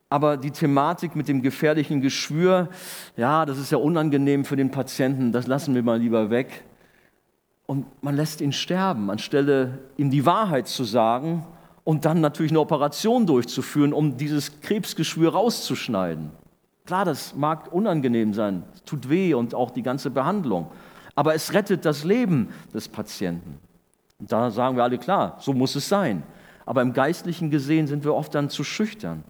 [0.09, 2.67] aber die Thematik mit dem gefährlichen Geschwür,
[3.15, 6.65] ja, das ist ja unangenehm für den Patienten, das lassen wir mal lieber weg.
[7.67, 11.45] Und man lässt ihn sterben, anstelle ihm die Wahrheit zu sagen
[11.85, 16.31] und dann natürlich eine Operation durchzuführen, um dieses Krebsgeschwür rauszuschneiden.
[16.85, 20.69] Klar, das mag unangenehm sein, tut weh und auch die ganze Behandlung,
[21.15, 23.68] aber es rettet das Leben des Patienten.
[24.19, 26.23] Und da sagen wir alle klar, so muss es sein.
[26.65, 29.23] Aber im Geistlichen gesehen sind wir oft dann zu schüchtern.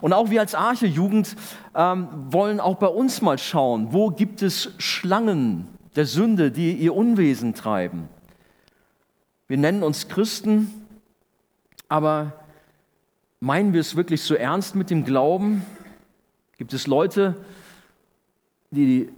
[0.00, 1.34] Und auch wir als Arche-Jugend
[1.74, 6.94] ähm, wollen auch bei uns mal schauen, wo gibt es Schlangen der Sünde, die ihr
[6.94, 8.08] Unwesen treiben.
[9.48, 10.86] Wir nennen uns Christen,
[11.88, 12.32] aber
[13.40, 15.64] meinen wir es wirklich so ernst mit dem Glauben?
[16.56, 17.36] Gibt es Leute,
[18.70, 19.10] die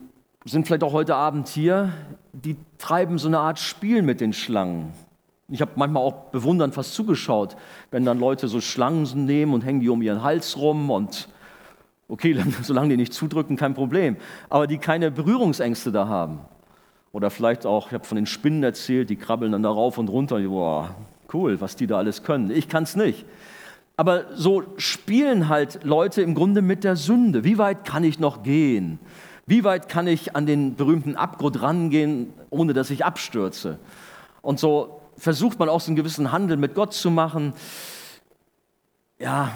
[0.53, 1.93] sind vielleicht auch heute Abend hier,
[2.33, 4.93] die treiben so eine Art Spiel mit den Schlangen.
[5.49, 7.57] Ich habe manchmal auch bewundernd fast zugeschaut,
[7.91, 11.29] wenn dann Leute so Schlangen nehmen und hängen die um ihren Hals rum und
[12.09, 14.17] okay, solange die nicht zudrücken, kein Problem.
[14.49, 16.41] Aber die keine Berührungsängste da haben.
[17.13, 20.09] Oder vielleicht auch, ich habe von den Spinnen erzählt, die krabbeln dann da rauf und
[20.09, 20.39] runter.
[20.41, 20.95] Boah,
[21.33, 22.51] cool, was die da alles können.
[22.51, 23.25] Ich kann es nicht.
[23.97, 27.45] Aber so spielen halt Leute im Grunde mit der Sünde.
[27.45, 28.99] Wie weit kann ich noch gehen?
[29.47, 33.79] Wie weit kann ich an den berühmten Abgrund rangehen, ohne dass ich abstürze?
[34.43, 37.55] Und so versucht man auch so einen gewissen Handel mit Gott zu machen.
[39.21, 39.53] Ja,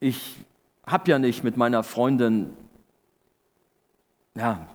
[0.00, 0.36] ich
[0.86, 2.50] habe ja nicht mit meiner Freundin,
[4.34, 4.66] ja,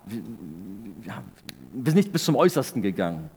[1.04, 1.22] ja,
[1.72, 3.30] bin nicht bis zum Äußersten gegangen.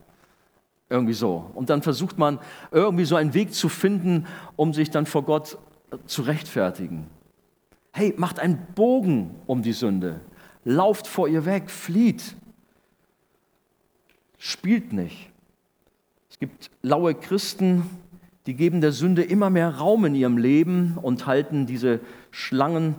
[0.90, 1.50] Irgendwie so.
[1.56, 2.40] Und dann versucht man
[2.72, 5.58] irgendwie so einen Weg zu finden, um sich dann vor Gott
[6.06, 7.08] zu rechtfertigen.
[7.92, 10.22] Hey, macht einen Bogen um die Sünde
[10.68, 12.36] lauft vor ihr weg, flieht.
[14.38, 15.32] Spielt nicht.
[16.30, 17.84] Es gibt laue Christen,
[18.46, 22.02] die geben der Sünde immer mehr Raum in ihrem Leben und halten diese
[22.32, 22.96] Schlangen,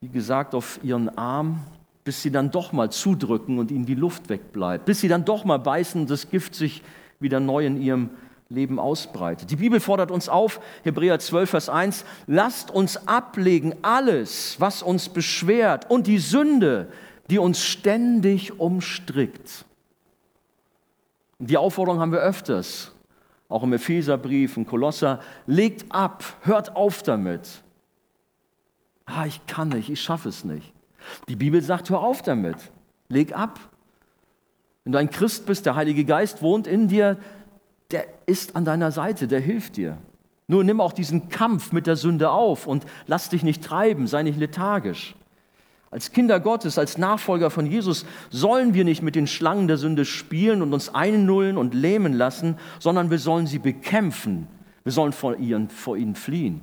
[0.00, 1.64] wie gesagt, auf ihren Arm.
[2.04, 5.44] bis sie dann doch mal zudrücken und ihnen die Luft wegbleibt, bis sie dann doch
[5.44, 6.84] mal beißen und das Gift sich
[7.18, 8.10] wieder neu in ihrem
[8.48, 9.50] Leben ausbreitet.
[9.50, 15.08] Die Bibel fordert uns auf, Hebräer 12, Vers 1, lasst uns ablegen alles, was uns
[15.08, 16.88] beschwert und die Sünde,
[17.28, 19.64] die uns ständig umstrickt.
[21.38, 22.92] Die Aufforderung haben wir öfters,
[23.48, 27.62] auch im Epheserbrief, im Kolosser, legt ab, hört auf damit.
[29.04, 30.72] Ah, ich kann nicht, ich schaffe es nicht.
[31.28, 32.56] Die Bibel sagt, hör auf damit,
[33.08, 33.60] leg ab.
[34.84, 37.18] Wenn du ein Christ bist, der Heilige Geist wohnt in dir,
[37.90, 39.98] der ist an deiner Seite, der hilft dir.
[40.48, 44.22] Nur nimm auch diesen Kampf mit der Sünde auf und lass dich nicht treiben, sei
[44.22, 45.16] nicht lethargisch.
[45.90, 50.04] Als Kinder Gottes, als Nachfolger von Jesus sollen wir nicht mit den Schlangen der Sünde
[50.04, 54.48] spielen und uns einnullen und lähmen lassen, sondern wir sollen sie bekämpfen.
[54.84, 56.62] Wir sollen vor ihnen, vor ihnen fliehen.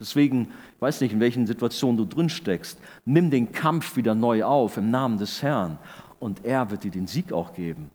[0.00, 4.44] Deswegen, ich weiß nicht, in welchen Situationen du drin steckst, nimm den Kampf wieder neu
[4.44, 5.78] auf im Namen des Herrn
[6.18, 7.90] und er wird dir den Sieg auch geben.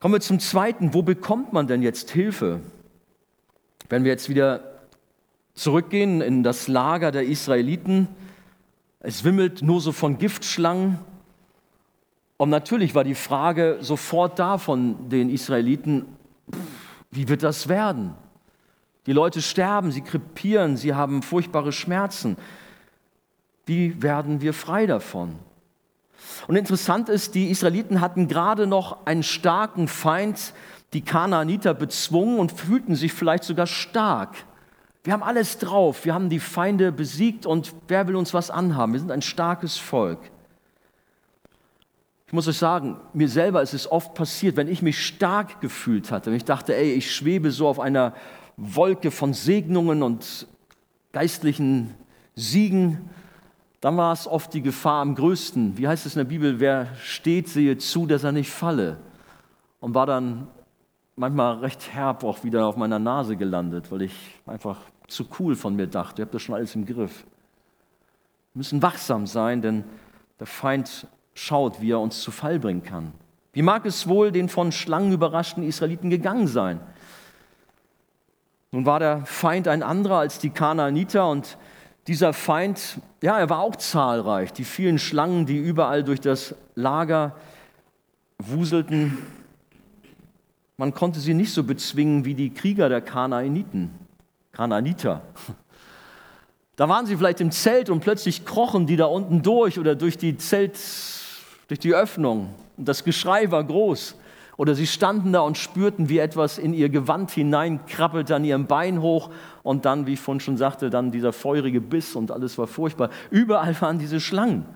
[0.00, 0.94] Kommen wir zum Zweiten.
[0.94, 2.60] Wo bekommt man denn jetzt Hilfe?
[3.88, 4.78] Wenn wir jetzt wieder
[5.54, 8.06] zurückgehen in das Lager der Israeliten,
[9.00, 10.98] es wimmelt nur so von Giftschlangen.
[12.36, 16.06] Und natürlich war die Frage sofort da von den Israeliten,
[17.10, 18.14] wie wird das werden?
[19.06, 22.36] Die Leute sterben, sie krepieren, sie haben furchtbare Schmerzen.
[23.66, 25.34] Wie werden wir frei davon?
[26.46, 30.52] Und interessant ist, die Israeliten hatten gerade noch einen starken Feind,
[30.92, 34.34] die Kanaaniter, bezwungen und fühlten sich vielleicht sogar stark.
[35.04, 38.92] Wir haben alles drauf, wir haben die Feinde besiegt und wer will uns was anhaben?
[38.92, 40.18] Wir sind ein starkes Volk.
[42.26, 46.10] Ich muss euch sagen, mir selber ist es oft passiert, wenn ich mich stark gefühlt
[46.10, 48.14] hatte, wenn ich dachte, ey, ich schwebe so auf einer
[48.58, 50.46] Wolke von Segnungen und
[51.12, 51.94] geistlichen
[52.34, 53.08] Siegen,
[53.80, 55.78] dann war es oft die Gefahr am größten.
[55.78, 58.98] Wie heißt es in der Bibel, wer steht, sehe zu, dass er nicht falle.
[59.80, 60.48] Und war dann
[61.14, 65.76] manchmal recht herb auch wieder auf meiner Nase gelandet, weil ich einfach zu cool von
[65.76, 66.22] mir dachte.
[66.22, 67.24] Ihr habt das schon alles im Griff.
[68.54, 69.84] Wir müssen wachsam sein, denn
[70.40, 73.12] der Feind schaut, wie er uns zu Fall bringen kann.
[73.52, 76.80] Wie mag es wohl den von Schlangen überraschten Israeliten gegangen sein?
[78.70, 81.56] Nun war der Feind ein anderer als die Kanaaniter und
[82.08, 84.54] dieser Feind, ja, er war auch zahlreich.
[84.54, 87.36] Die vielen Schlangen, die überall durch das Lager
[88.38, 89.18] wuselten,
[90.78, 93.90] man konnte sie nicht so bezwingen wie die Krieger der Kanaaniten,
[94.52, 95.22] Kanaaniter.
[96.76, 100.16] Da waren sie vielleicht im Zelt und plötzlich krochen die da unten durch oder durch
[100.16, 100.78] die Zelt,
[101.66, 102.54] durch die Öffnung.
[102.76, 104.14] Und das Geschrei war groß.
[104.58, 109.00] Oder sie standen da und spürten, wie etwas in ihr Gewand hineinkrabbelte, an ihrem Bein
[109.00, 109.30] hoch
[109.62, 113.10] und dann, wie ich vorhin schon sagte, dann dieser feurige Biss und alles war furchtbar.
[113.30, 114.66] Überall waren diese Schlangen.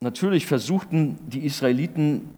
[0.00, 2.28] Natürlich versuchten die Israeliten,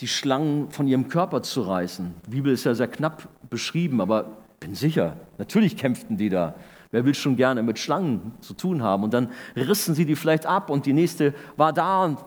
[0.00, 2.12] die Schlangen von ihrem Körper zu reißen.
[2.26, 6.56] Die Bibel ist ja sehr knapp beschrieben, aber bin sicher, natürlich kämpften die da.
[6.90, 9.04] Wer will schon gerne mit Schlangen zu tun haben?
[9.04, 12.18] Und dann rissen sie die vielleicht ab und die nächste war da und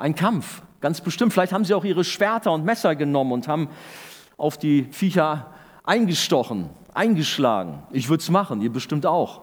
[0.00, 1.32] ein Kampf, ganz bestimmt.
[1.32, 3.68] Vielleicht haben sie auch ihre Schwerter und Messer genommen und haben
[4.36, 5.52] auf die Viecher
[5.84, 7.82] eingestochen, eingeschlagen.
[7.90, 9.42] Ich würde es machen, ihr bestimmt auch.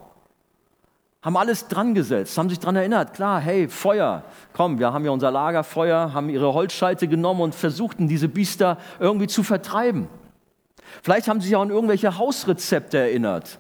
[1.22, 5.12] Haben alles dran gesetzt, haben sich dran erinnert, klar, hey, Feuer, komm, wir haben ja
[5.12, 10.08] unser Lagerfeuer, haben ihre Holzscheite genommen und versuchten, diese Biester irgendwie zu vertreiben.
[11.04, 13.60] Vielleicht haben sie sich auch an irgendwelche Hausrezepte erinnert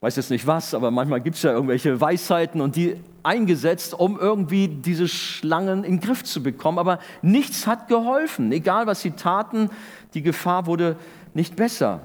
[0.00, 4.18] weiß jetzt nicht was, aber manchmal gibt es ja irgendwelche Weisheiten und die eingesetzt, um
[4.18, 6.78] irgendwie diese Schlangen in den Griff zu bekommen.
[6.78, 8.50] Aber nichts hat geholfen.
[8.50, 9.70] Egal was sie taten,
[10.14, 10.96] die Gefahr wurde
[11.34, 12.00] nicht besser,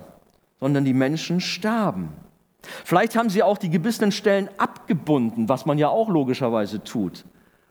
[0.59, 2.09] sondern die Menschen starben.
[2.83, 7.23] Vielleicht haben sie auch die gebissenen Stellen abgebunden, was man ja auch logischerweise tut.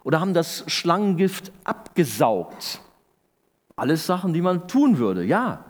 [0.05, 2.81] Oder haben das Schlangengift abgesaugt.
[3.77, 5.65] Alles Sachen, die man tun würde, ja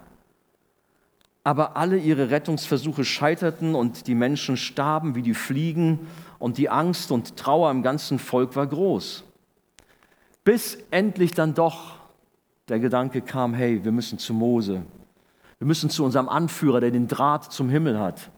[1.44, 6.00] aber alle ihre Rettungsversuche scheiterten und die Menschen starben wie die Fliegen
[6.38, 9.24] und die Angst und Trauer im ganzen Volk war groß.
[10.42, 11.96] Bis endlich dann doch
[12.68, 14.83] der Gedanke kam, hey, wir müssen zu Mose.
[15.59, 18.30] Wir müssen zu unserem Anführer, der den Draht zum Himmel hat.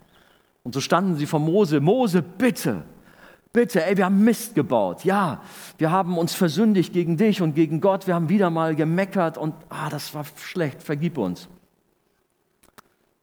[0.65, 1.81] Und so standen sie vor Mose.
[1.81, 2.83] Mose, bitte,
[3.53, 5.05] bitte, ey, wir haben Mist gebaut.
[5.05, 5.43] Ja,
[5.79, 8.09] wir haben uns versündigt gegen dich und gegen Gott.
[8.09, 11.49] Wir haben wieder mal gemeckert und, ah, das war schlecht, vergib uns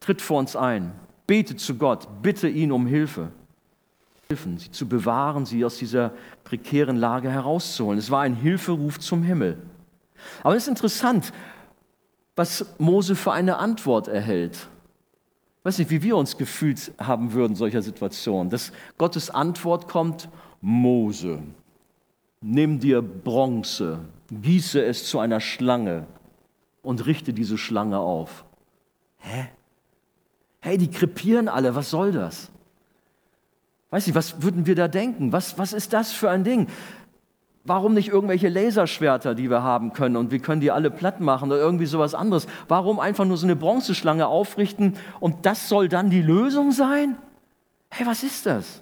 [0.04, 0.92] tritt vor uns ein,
[1.28, 3.32] bete zu Gott, bitte ihn um Hilfe.
[4.30, 6.12] Sie zu bewahren, sie aus dieser
[6.44, 8.00] prekären Lage herauszuholen.
[8.00, 9.62] Es war ein Hilferuf zum Himmel.
[10.42, 11.32] Aber es ist interessant,
[12.36, 14.68] was Mose für eine Antwort erhält.
[15.64, 18.50] weiß nicht, wie wir uns gefühlt haben würden, solcher Situationen.
[18.50, 20.30] Dass Gottes Antwort kommt,
[20.62, 21.44] Mose,
[22.42, 24.00] nimm dir Bronze,
[24.32, 26.08] gieße es zu einer Schlange
[26.82, 28.46] und richte diese Schlange auf.
[29.18, 29.50] Hä?
[30.64, 32.50] Hey, die krepieren alle, was soll das?
[33.90, 35.34] Weiß ich, was würden wir da denken?
[35.34, 36.68] Was, was ist das für ein Ding?
[37.66, 41.52] Warum nicht irgendwelche Laserschwerter, die wir haben können und wir können die alle platt machen
[41.52, 42.48] oder irgendwie sowas anderes?
[42.70, 47.18] Warum einfach nur so eine Bronzeschlange aufrichten und das soll dann die Lösung sein?
[47.90, 48.82] Hey, was ist das?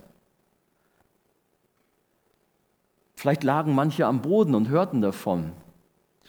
[3.15, 5.52] Vielleicht lagen manche am Boden und hörten davon,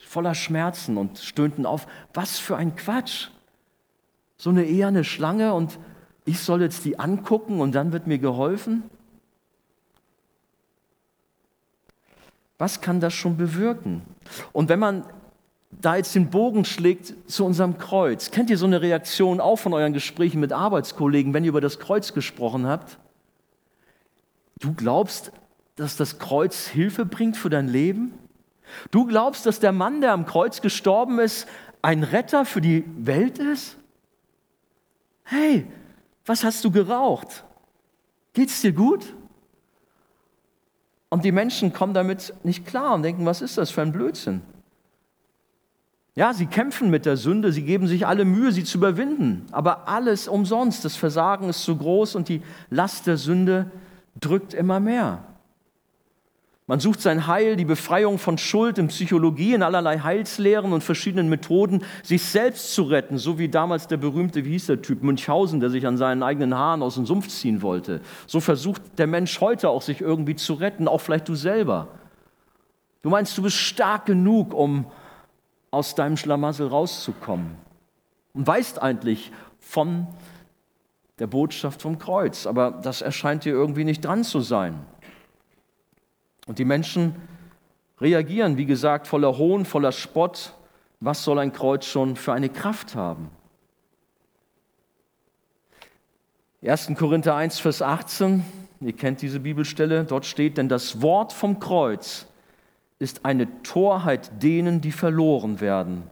[0.06, 1.86] voller Schmerzen und stöhnten auf.
[2.14, 3.28] Was für ein Quatsch!
[4.42, 5.78] So eine eherne Schlange und
[6.24, 8.82] ich soll jetzt die angucken und dann wird mir geholfen?
[12.58, 14.02] Was kann das schon bewirken?
[14.52, 15.04] Und wenn man
[15.70, 19.74] da jetzt den Bogen schlägt zu unserem Kreuz, kennt ihr so eine Reaktion auch von
[19.74, 22.98] euren Gesprächen mit Arbeitskollegen, wenn ihr über das Kreuz gesprochen habt?
[24.58, 25.30] Du glaubst,
[25.76, 28.12] dass das Kreuz Hilfe bringt für dein Leben?
[28.90, 31.46] Du glaubst, dass der Mann, der am Kreuz gestorben ist,
[31.80, 33.76] ein Retter für die Welt ist?
[35.24, 35.66] Hey,
[36.26, 37.44] was hast du geraucht?
[38.32, 39.14] Geht's dir gut?
[41.08, 44.40] Und die Menschen kommen damit nicht klar und denken, was ist das für ein Blödsinn?
[46.14, 49.88] Ja, sie kämpfen mit der Sünde, sie geben sich alle Mühe, sie zu überwinden, aber
[49.88, 50.84] alles umsonst.
[50.84, 53.70] Das Versagen ist zu groß und die Last der Sünde
[54.20, 55.24] drückt immer mehr.
[56.68, 61.28] Man sucht sein Heil, die Befreiung von Schuld in Psychologie, in allerlei Heilslehren und verschiedenen
[61.28, 65.58] Methoden, sich selbst zu retten, so wie damals der berühmte, wie hieß der Typ, Münchhausen,
[65.58, 68.00] der sich an seinen eigenen Haaren aus dem Sumpf ziehen wollte.
[68.28, 71.88] So versucht der Mensch heute auch, sich irgendwie zu retten, auch vielleicht du selber.
[73.02, 74.86] Du meinst, du bist stark genug, um
[75.72, 77.56] aus deinem Schlamassel rauszukommen
[78.34, 80.06] und weißt eigentlich von
[81.18, 84.86] der Botschaft vom Kreuz, aber das erscheint dir irgendwie nicht dran zu sein.
[86.46, 87.14] Und die Menschen
[88.00, 90.54] reagieren, wie gesagt, voller Hohn, voller Spott.
[91.00, 93.30] Was soll ein Kreuz schon für eine Kraft haben?
[96.64, 96.92] 1.
[96.96, 98.44] Korinther 1, Vers 18,
[98.80, 102.26] ihr kennt diese Bibelstelle, dort steht, denn das Wort vom Kreuz
[103.00, 106.04] ist eine Torheit denen, die verloren werden.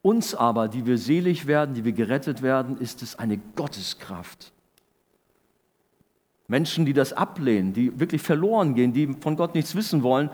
[0.00, 4.52] Uns aber, die wir selig werden, die wir gerettet werden, ist es eine Gotteskraft.
[6.48, 10.30] Menschen, die das ablehnen, die wirklich verloren gehen, die von Gott nichts wissen wollen,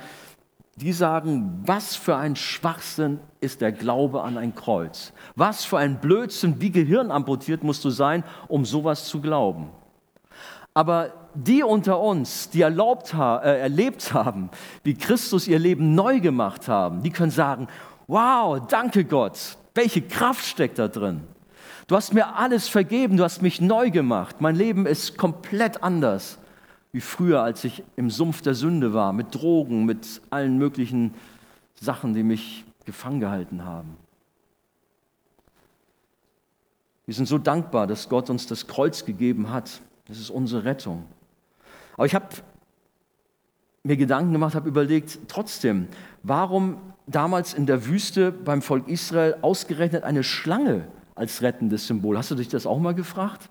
[0.77, 5.13] die sagen, was für ein Schwachsinn ist der Glaube an ein Kreuz.
[5.37, 9.69] Was für ein Blödsinn, wie gehirnamputiert musst du sein, um sowas zu glauben.
[10.75, 14.51] Aber die unter uns, die erlaubt, äh, erlebt haben,
[14.83, 17.69] wie Christus ihr Leben neu gemacht haben, die können sagen,
[18.07, 21.23] wow, danke Gott, welche Kraft steckt da drin.
[21.93, 24.41] Du hast mir alles vergeben, du hast mich neu gemacht.
[24.41, 26.39] Mein Leben ist komplett anders
[26.91, 31.13] wie früher, als ich im Sumpf der Sünde war, mit Drogen, mit allen möglichen
[31.75, 33.99] Sachen, die mich gefangen gehalten haben.
[37.05, 39.83] Wir sind so dankbar, dass Gott uns das Kreuz gegeben hat.
[40.09, 41.05] Das ist unsere Rettung.
[41.99, 42.29] Aber ich habe
[43.83, 45.89] mir Gedanken gemacht, habe überlegt, trotzdem,
[46.23, 52.17] warum damals in der Wüste beim Volk Israel ausgerechnet eine Schlange als rettendes Symbol.
[52.17, 53.49] Hast du dich das auch mal gefragt?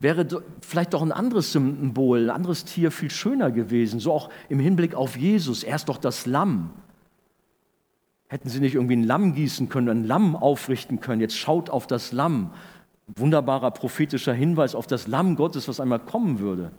[0.00, 0.26] Wäre
[0.60, 4.94] vielleicht doch ein anderes Symbol, ein anderes Tier viel schöner gewesen, so auch im Hinblick
[4.94, 5.62] auf Jesus.
[5.62, 6.70] Er ist doch das Lamm.
[8.28, 11.20] Hätten sie nicht irgendwie ein Lamm gießen können, ein Lamm aufrichten können?
[11.20, 12.50] Jetzt schaut auf das Lamm.
[13.06, 16.72] Wunderbarer prophetischer Hinweis auf das Lamm Gottes, was einmal kommen würde.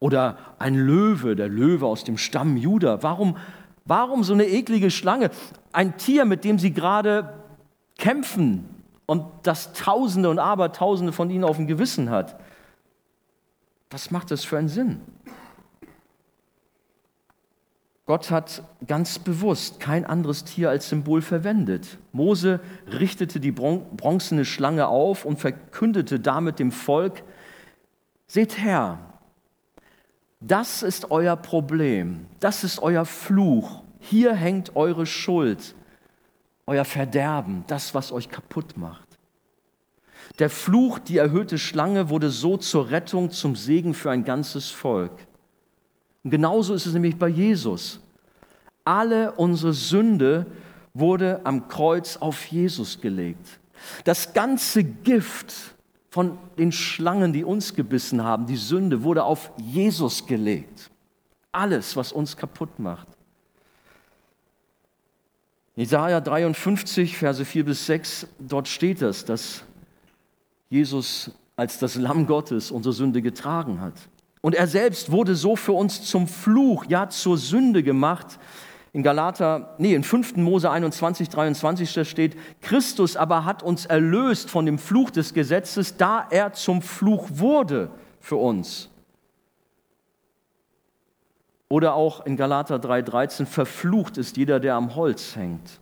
[0.00, 3.02] Oder ein Löwe, der Löwe aus dem Stamm Juda.
[3.02, 3.36] Warum,
[3.84, 5.30] warum so eine eklige Schlange?
[5.72, 7.34] Ein Tier, mit dem sie gerade
[8.00, 8.68] kämpfen
[9.06, 12.40] und das Tausende und Abertausende von ihnen auf dem Gewissen hat.
[13.90, 15.00] Was macht das für einen Sinn?
[18.06, 21.98] Gott hat ganz bewusst kein anderes Tier als Symbol verwendet.
[22.10, 22.58] Mose
[22.88, 27.22] richtete die bronzene Schlange auf und verkündete damit dem Volk,
[28.26, 28.98] seht her,
[30.40, 35.76] das ist euer Problem, das ist euer Fluch, hier hängt eure Schuld
[36.66, 39.08] euer Verderben, das, was euch kaputt macht.
[40.38, 45.12] Der Fluch, die erhöhte Schlange, wurde so zur Rettung, zum Segen für ein ganzes Volk.
[46.22, 48.00] Und genauso ist es nämlich bei Jesus.
[48.84, 50.46] Alle unsere Sünde
[50.94, 53.60] wurde am Kreuz auf Jesus gelegt.
[54.04, 55.54] Das ganze Gift
[56.10, 60.90] von den Schlangen, die uns gebissen haben, die Sünde, wurde auf Jesus gelegt.
[61.52, 63.08] Alles, was uns kaputt macht.
[65.80, 69.62] Jesaja 53, Verse 4 bis 6, dort steht es, dass
[70.68, 73.94] Jesus als das Lamm Gottes unsere Sünde getragen hat.
[74.42, 78.38] Und er selbst wurde so für uns zum Fluch, ja zur Sünde gemacht.
[78.92, 80.36] In Galater, nee, in 5.
[80.36, 86.26] Mose 21, 23 steht, Christus aber hat uns erlöst von dem Fluch des Gesetzes, da
[86.28, 88.89] er zum Fluch wurde für uns.
[91.70, 95.78] Oder auch in Galater 3,13, verflucht ist jeder, der am Holz hängt.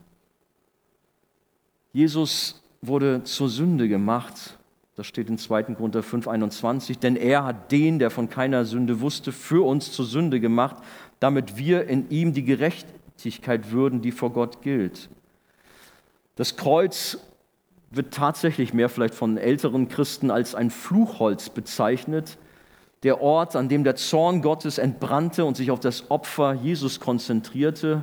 [1.94, 4.58] Jesus wurde zur Sünde gemacht.
[4.96, 5.62] Das steht in 2.
[5.74, 7.00] Korinther 5,21.
[7.00, 10.76] Denn er hat den, der von keiner Sünde wusste, für uns zur Sünde gemacht,
[11.20, 15.08] damit wir in ihm die Gerechtigkeit würden, die vor Gott gilt.
[16.36, 17.18] Das Kreuz
[17.90, 22.36] wird tatsächlich mehr vielleicht von älteren Christen als ein Fluchholz bezeichnet
[23.02, 28.02] der Ort, an dem der Zorn Gottes entbrannte und sich auf das Opfer Jesus konzentrierte,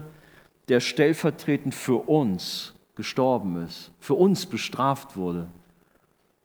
[0.68, 5.48] der stellvertretend für uns gestorben ist, für uns bestraft wurde,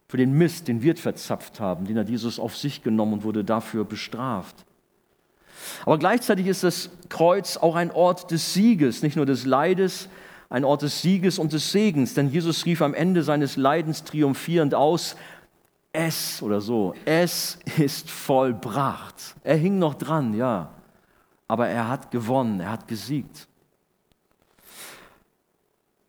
[0.08, 3.44] für den Mist, den wir verzapft haben, den hat Jesus auf sich genommen und wurde
[3.44, 4.64] dafür bestraft.
[5.84, 10.08] Aber gleichzeitig ist das Kreuz auch ein Ort des Sieges, nicht nur des Leides,
[10.48, 12.14] ein Ort des Sieges und des Segens.
[12.14, 15.16] Denn Jesus rief am Ende seines Leidens triumphierend aus,
[15.92, 19.34] es oder so, es ist vollbracht.
[19.42, 20.70] Er hing noch dran, ja,
[21.48, 23.48] aber er hat gewonnen, er hat gesiegt.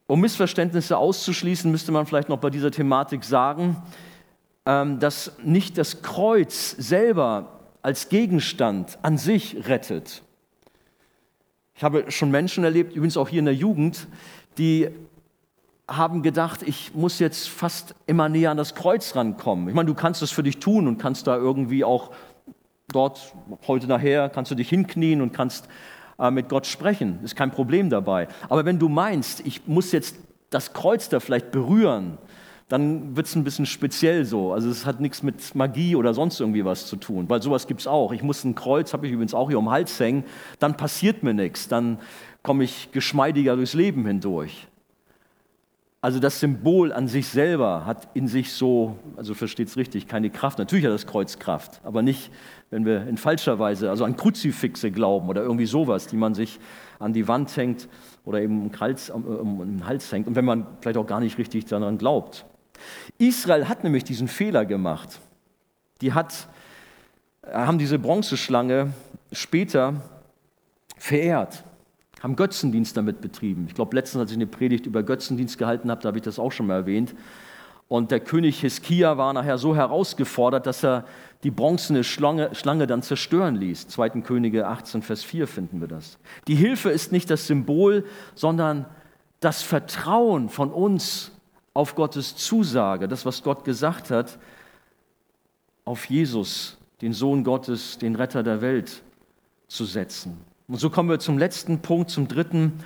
[0.08, 3.82] Um Missverständnisse auszuschließen, müsste man vielleicht noch bei dieser Thematik sagen,
[4.66, 10.22] ähm, dass nicht das Kreuz selber als Gegenstand an sich rettet.
[11.76, 14.08] Ich habe schon Menschen erlebt, übrigens auch hier in der Jugend,
[14.58, 14.90] die
[15.98, 19.68] haben gedacht, ich muss jetzt fast immer näher an das Kreuz rankommen.
[19.68, 22.12] Ich meine, du kannst das für dich tun und kannst da irgendwie auch
[22.88, 23.34] dort,
[23.68, 25.68] heute nachher, kannst du dich hinknien und kannst
[26.20, 27.20] äh, mit Gott sprechen.
[27.24, 28.28] Ist kein Problem dabei.
[28.50, 30.16] Aber wenn du meinst, ich muss jetzt
[30.50, 32.18] das Kreuz da vielleicht berühren,
[32.68, 34.54] dann wird es ein bisschen speziell so.
[34.54, 37.82] Also es hat nichts mit Magie oder sonst irgendwie was zu tun, weil sowas gibt
[37.82, 38.14] es auch.
[38.14, 40.24] Ich muss ein Kreuz, habe ich übrigens auch hier um den Hals hängen,
[40.60, 42.00] dann passiert mir nichts, dann
[42.44, 44.68] komme ich geschmeidiger durchs Leben hindurch.
[46.04, 50.32] Also das Symbol an sich selber hat in sich so, also versteht es richtig, keine
[50.32, 50.58] Kraft.
[50.58, 52.32] Natürlich hat das Kreuz Kraft, aber nicht,
[52.72, 56.60] wenn wir in falscher Weise, also an Kruzifixe glauben oder irgendwie sowas, die man sich
[56.98, 57.88] an die Wand hängt
[58.26, 61.20] oder eben um den Hals, um den Hals hängt und wenn man vielleicht auch gar
[61.20, 62.46] nicht richtig daran glaubt.
[63.20, 65.20] Israel hat nämlich diesen Fehler gemacht.
[66.02, 66.48] Die hat,
[67.46, 68.92] haben diese Bronzeschlange
[69.32, 70.02] später
[70.98, 71.64] verehrt
[72.22, 73.66] haben Götzendienst damit betrieben.
[73.68, 76.40] Ich glaube, letztens, als ich eine Predigt über Götzendienst gehalten habe, da habe ich das
[76.40, 77.16] auch schon mal erwähnt.
[77.88, 81.06] Und der König Hiskia war nachher so herausgefordert, dass er
[81.44, 83.90] die bronzene Schlange, Schlange dann zerstören ließ.
[83.90, 84.22] 2.
[84.22, 86.18] Könige 18, Vers 4 finden wir das.
[86.48, 88.86] Die Hilfe ist nicht das Symbol, sondern
[89.42, 91.32] das Vertrauen von uns
[91.74, 94.38] auf Gottes Zusage, das, was Gott gesagt hat,
[95.84, 99.02] auf Jesus, den Sohn Gottes, den Retter der Welt
[99.68, 100.38] zu setzen.
[100.72, 102.80] Und so kommen wir zum letzten Punkt, zum dritten.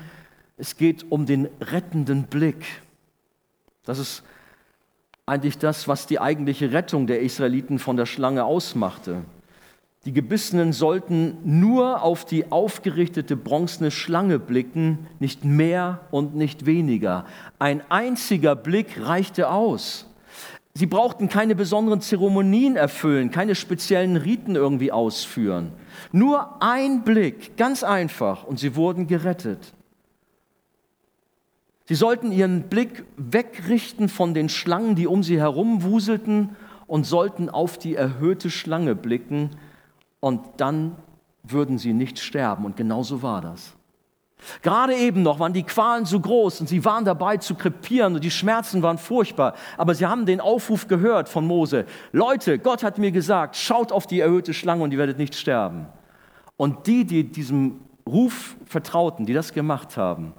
[0.58, 2.66] Es geht um den rettenden Blick.
[3.84, 4.24] Das ist
[5.28, 9.22] eigentlich das, was die eigentliche Rettung der Israeliten von der Schlange ausmachte.
[10.06, 17.26] Die Gebissenen sollten nur auf die aufgerichtete bronzene Schlange blicken, nicht mehr und nicht weniger.
[17.60, 20.08] Ein einziger Blick reichte aus.
[20.78, 25.72] Sie brauchten keine besonderen Zeremonien erfüllen, keine speziellen Riten irgendwie ausführen.
[26.12, 29.74] Nur ein Blick, ganz einfach, und sie wurden gerettet.
[31.86, 36.58] Sie sollten ihren Blick wegrichten von den Schlangen, die um sie herum wuselten,
[36.88, 39.52] und sollten auf die erhöhte Schlange blicken,
[40.20, 40.98] und dann
[41.44, 42.66] würden sie nicht sterben.
[42.66, 43.76] Und genau so war das.
[44.62, 48.24] Gerade eben noch waren die Qualen so groß und sie waren dabei zu krepieren und
[48.24, 49.56] die Schmerzen waren furchtbar.
[49.78, 51.86] Aber sie haben den Aufruf gehört von Mose.
[52.12, 55.88] Leute, Gott hat mir gesagt, schaut auf die erhöhte Schlange und ihr werdet nicht sterben.
[56.58, 60.34] Und die, die diesem Ruf vertrauten, die das gemacht haben,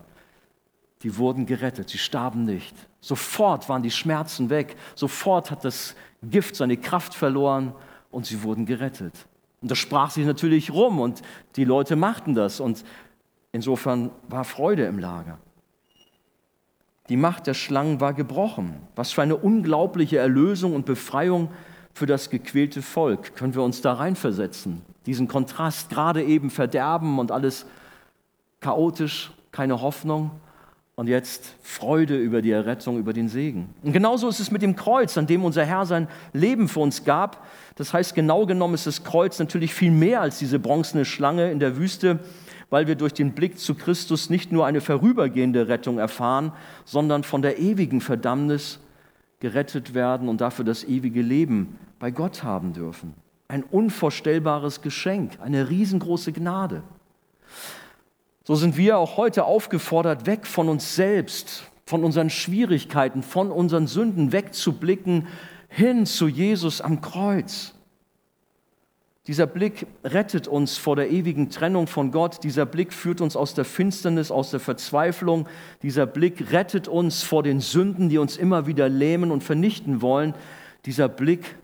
[1.02, 2.74] die wurden gerettet, sie starben nicht.
[3.00, 7.72] Sofort waren die Schmerzen weg, sofort hat das Gift seine Kraft verloren
[8.10, 9.26] und sie wurden gerettet.
[9.62, 11.22] Und das sprach sich natürlich rum und
[11.56, 12.84] die Leute machten das und
[13.56, 15.38] Insofern war Freude im Lager.
[17.08, 18.74] Die Macht der Schlangen war gebrochen.
[18.96, 21.48] Was für eine unglaubliche Erlösung und Befreiung
[21.94, 23.34] für das gequälte Volk.
[23.34, 24.82] Können wir uns da reinversetzen?
[25.06, 27.64] Diesen Kontrast, gerade eben Verderben und alles
[28.60, 30.32] chaotisch, keine Hoffnung
[30.94, 33.74] und jetzt Freude über die Errettung, über den Segen.
[33.82, 37.04] Und genauso ist es mit dem Kreuz, an dem unser Herr sein Leben für uns
[37.04, 37.46] gab.
[37.76, 41.58] Das heißt, genau genommen ist das Kreuz natürlich viel mehr als diese bronzene Schlange in
[41.58, 42.18] der Wüste,
[42.70, 46.52] weil wir durch den Blick zu Christus nicht nur eine vorübergehende Rettung erfahren,
[46.84, 48.80] sondern von der ewigen Verdammnis
[49.40, 53.14] gerettet werden und dafür das ewige Leben bei Gott haben dürfen.
[53.48, 56.82] Ein unvorstellbares Geschenk, eine riesengroße Gnade.
[58.42, 63.86] So sind wir auch heute aufgefordert, weg von uns selbst, von unseren Schwierigkeiten, von unseren
[63.86, 65.28] Sünden wegzublicken,
[65.68, 67.75] hin zu Jesus am Kreuz.
[69.26, 72.44] Dieser Blick rettet uns vor der ewigen Trennung von Gott.
[72.44, 75.48] Dieser Blick führt uns aus der Finsternis, aus der Verzweiflung.
[75.82, 80.34] Dieser Blick rettet uns vor den Sünden, die uns immer wieder lähmen und vernichten wollen.
[80.84, 81.56] Dieser Blick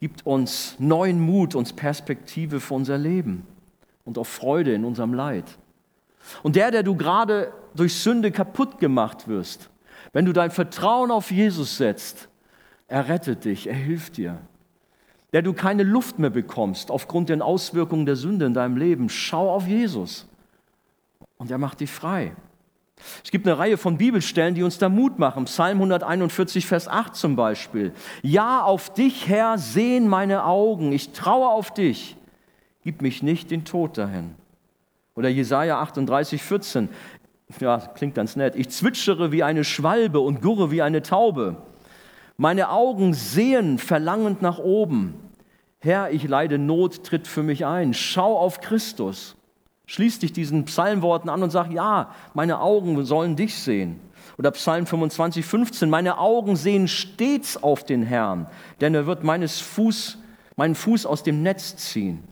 [0.00, 3.46] gibt uns neuen Mut, uns Perspektive für unser Leben
[4.06, 5.44] und auch Freude in unserem Leid.
[6.42, 9.68] Und der, der du gerade durch Sünde kaputt gemacht wirst,
[10.14, 12.28] wenn du dein Vertrauen auf Jesus setzt,
[12.88, 14.38] er rettet dich, er hilft dir
[15.32, 19.50] der du keine Luft mehr bekommst aufgrund der Auswirkungen der Sünde in deinem Leben, schau
[19.50, 20.26] auf Jesus
[21.38, 22.32] und er macht dich frei.
[23.24, 25.46] Es gibt eine Reihe von Bibelstellen, die uns da Mut machen.
[25.46, 27.92] Psalm 141, Vers 8 zum Beispiel.
[28.22, 30.92] Ja, auf dich, Herr, sehen meine Augen.
[30.92, 32.16] Ich traue auf dich.
[32.84, 34.34] Gib mich nicht den Tod dahin.
[35.14, 36.88] Oder Jesaja 38, 14.
[37.60, 38.54] Ja, klingt ganz nett.
[38.56, 41.56] Ich zwitschere wie eine Schwalbe und gurre wie eine Taube.
[42.36, 45.14] Meine Augen sehen verlangend nach oben.
[45.84, 47.92] Herr, ich leide Not, tritt für mich ein.
[47.92, 49.34] Schau auf Christus.
[49.86, 53.98] Schließ dich diesen Psalmworten an und sag, ja, meine Augen sollen dich sehen.
[54.38, 58.46] Oder Psalm 25, 15, meine Augen sehen stets auf den Herrn,
[58.80, 60.18] denn er wird meines Fuß,
[60.54, 62.22] meinen Fuß aus dem Netz ziehen.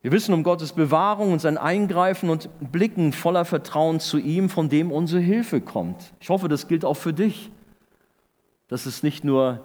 [0.00, 4.70] Wir wissen um Gottes Bewahrung und sein Eingreifen und blicken voller Vertrauen zu ihm, von
[4.70, 6.14] dem unsere Hilfe kommt.
[6.20, 7.50] Ich hoffe, das gilt auch für dich
[8.68, 9.64] dass es nicht nur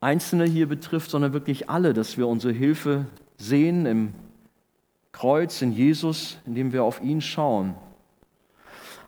[0.00, 4.14] Einzelne hier betrifft, sondern wirklich alle, dass wir unsere Hilfe sehen im
[5.12, 7.74] Kreuz, in Jesus, indem wir auf ihn schauen.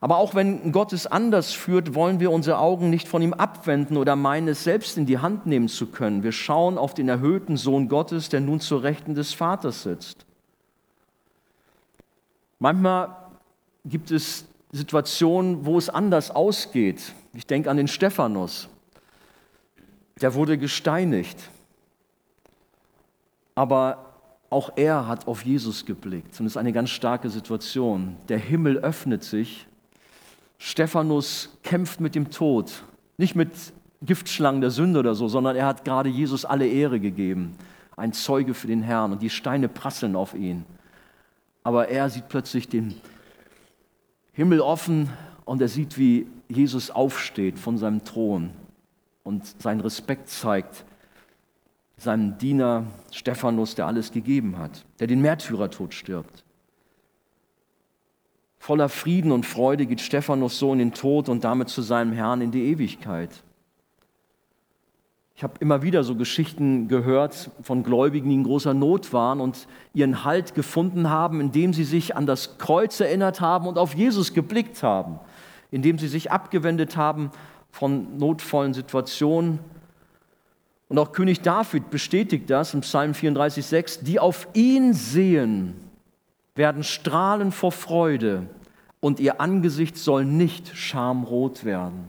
[0.00, 3.98] Aber auch wenn Gott es anders führt, wollen wir unsere Augen nicht von ihm abwenden
[3.98, 6.22] oder meinen, es selbst in die Hand nehmen zu können.
[6.22, 10.24] Wir schauen auf den erhöhten Sohn Gottes, der nun zur Rechten des Vaters sitzt.
[12.58, 13.14] Manchmal
[13.84, 17.14] gibt es Situationen, wo es anders ausgeht.
[17.34, 18.68] Ich denke an den Stephanus.
[20.20, 21.50] Der wurde gesteinigt.
[23.54, 24.06] Aber
[24.50, 26.38] auch er hat auf Jesus geblickt.
[26.40, 28.16] Und es ist eine ganz starke Situation.
[28.28, 29.66] Der Himmel öffnet sich.
[30.58, 32.82] Stephanus kämpft mit dem Tod.
[33.16, 33.50] Nicht mit
[34.02, 37.56] Giftschlangen der Sünde oder so, sondern er hat gerade Jesus alle Ehre gegeben.
[37.96, 39.12] Ein Zeuge für den Herrn.
[39.12, 40.64] Und die Steine prasseln auf ihn.
[41.62, 42.94] Aber er sieht plötzlich den
[44.32, 45.10] Himmel offen
[45.44, 48.50] und er sieht, wie Jesus aufsteht von seinem Thron
[49.22, 50.84] und seinen Respekt zeigt
[52.00, 56.44] seinem Diener Stephanus, der alles gegeben hat, der den Märtyrertod stirbt.
[58.58, 62.40] Voller Frieden und Freude geht Stephanus so in den Tod und damit zu seinem Herrn
[62.40, 63.30] in die Ewigkeit.
[65.34, 69.66] Ich habe immer wieder so Geschichten gehört von Gläubigen, die in großer Not waren und
[69.94, 74.34] ihren Halt gefunden haben, indem sie sich an das Kreuz erinnert haben und auf Jesus
[74.34, 75.18] geblickt haben,
[75.70, 77.30] indem sie sich abgewendet haben
[77.70, 79.60] von notvollen Situationen.
[80.88, 85.74] Und auch König David bestätigt das im Psalm 34,6: Die auf ihn sehen,
[86.54, 88.46] werden strahlen vor Freude
[89.00, 92.08] und ihr Angesicht soll nicht schamrot werden.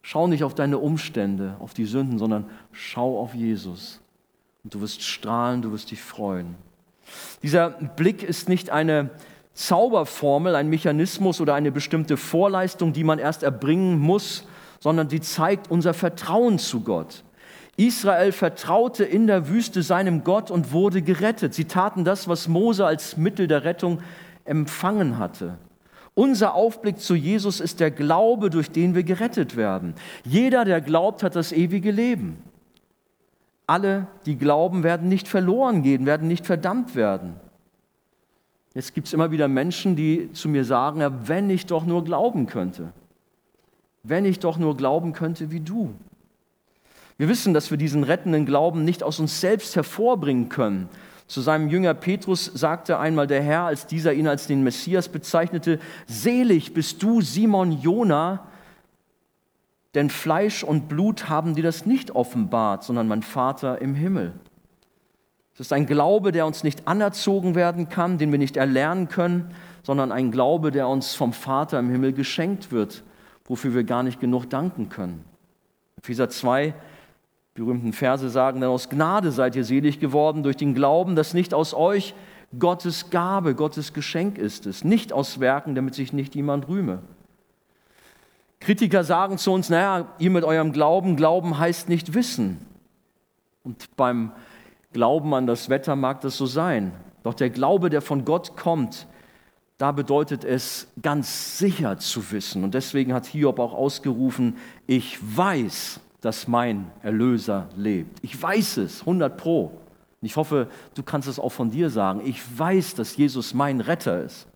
[0.00, 4.00] Schau nicht auf deine Umstände, auf die Sünden, sondern schau auf Jesus.
[4.64, 6.56] Und du wirst strahlen, du wirst dich freuen.
[7.42, 9.10] Dieser Blick ist nicht eine
[9.54, 14.46] Zauberformel, ein Mechanismus oder eine bestimmte Vorleistung, die man erst erbringen muss,
[14.82, 17.22] sondern die zeigt unser Vertrauen zu Gott.
[17.76, 21.54] Israel vertraute in der Wüste seinem Gott und wurde gerettet.
[21.54, 24.00] Sie taten das, was Mose als Mittel der Rettung
[24.44, 25.56] empfangen hatte.
[26.14, 29.94] Unser Aufblick zu Jesus ist der Glaube, durch den wir gerettet werden.
[30.24, 32.42] Jeder, der glaubt, hat das ewige Leben.
[33.68, 37.34] Alle, die glauben, werden nicht verloren gehen, werden nicht verdammt werden.
[38.74, 42.02] Jetzt gibt es immer wieder Menschen, die zu mir sagen, ja, wenn ich doch nur
[42.02, 42.92] glauben könnte.
[44.02, 45.94] Wenn ich doch nur glauben könnte wie du.
[47.18, 50.88] Wir wissen, dass wir diesen rettenden Glauben nicht aus uns selbst hervorbringen können,
[51.32, 55.78] zu seinem Jünger Petrus sagte einmal der Herr, als dieser ihn als den Messias bezeichnete,
[56.06, 58.46] Selig bist du, Simon Jona,
[59.94, 64.34] denn Fleisch und Blut haben dir das nicht offenbart, sondern mein Vater im Himmel.
[65.54, 69.54] Es ist ein Glaube, der uns nicht anerzogen werden kann, den wir nicht erlernen können,
[69.82, 73.04] sondern ein Glaube, der uns vom Vater im Himmel geschenkt wird,
[73.44, 75.24] wofür wir gar nicht genug danken können.
[75.96, 76.74] Epheser 2
[77.54, 81.52] berühmten Verse sagen, denn aus Gnade seid ihr selig geworden durch den Glauben, dass nicht
[81.52, 82.14] aus euch
[82.58, 87.00] Gottes Gabe, Gottes Geschenk ist es, nicht aus Werken, damit sich nicht jemand rühme.
[88.60, 92.64] Kritiker sagen zu uns, naja, ihr mit eurem Glauben, Glauben heißt nicht wissen.
[93.64, 94.32] Und beim
[94.92, 96.92] Glauben an das Wetter mag das so sein.
[97.22, 99.06] Doch der Glaube, der von Gott kommt,
[99.82, 102.62] da bedeutet es ganz sicher zu wissen.
[102.62, 104.56] Und deswegen hat Hiob auch ausgerufen,
[104.86, 108.20] ich weiß, dass mein Erlöser lebt.
[108.22, 109.64] Ich weiß es, 100 Pro.
[110.20, 112.20] Und ich hoffe, du kannst es auch von dir sagen.
[112.24, 114.46] Ich weiß, dass Jesus mein Retter ist.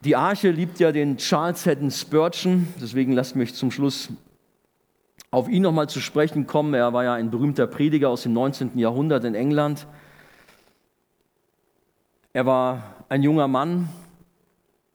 [0.00, 4.08] Die Arche liebt ja den Charles Haddon Spurgeon, deswegen lasst mich zum Schluss
[5.30, 6.74] auf ihn nochmal zu sprechen kommen.
[6.74, 8.76] Er war ja ein berühmter Prediger aus dem 19.
[8.76, 9.86] Jahrhundert in England.
[12.32, 13.88] Er war ein junger Mann,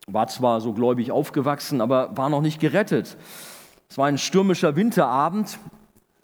[0.07, 3.18] war zwar so gläubig aufgewachsen, aber war noch nicht gerettet.
[3.89, 5.59] Es war ein stürmischer Winterabend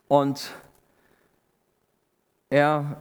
[0.08, 0.52] und
[2.50, 2.98] er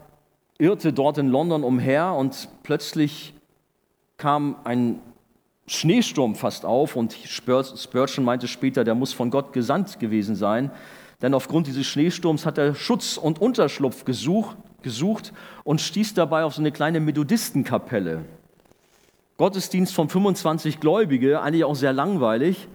[0.59, 3.35] irrte dort in London umher und plötzlich
[4.17, 5.01] kam ein
[5.67, 10.71] Schneesturm fast auf und Spurgeon meinte später, der muss von Gott gesandt gewesen sein,
[11.23, 15.33] denn aufgrund dieses Schneesturms hat er Schutz und Unterschlupf gesucht, gesucht
[15.65, 18.25] und stieß dabei auf so eine kleine Methodistenkapelle.
[19.37, 22.69] Gottesdienst von 25 Gläubige, eigentlich auch sehr langweilig.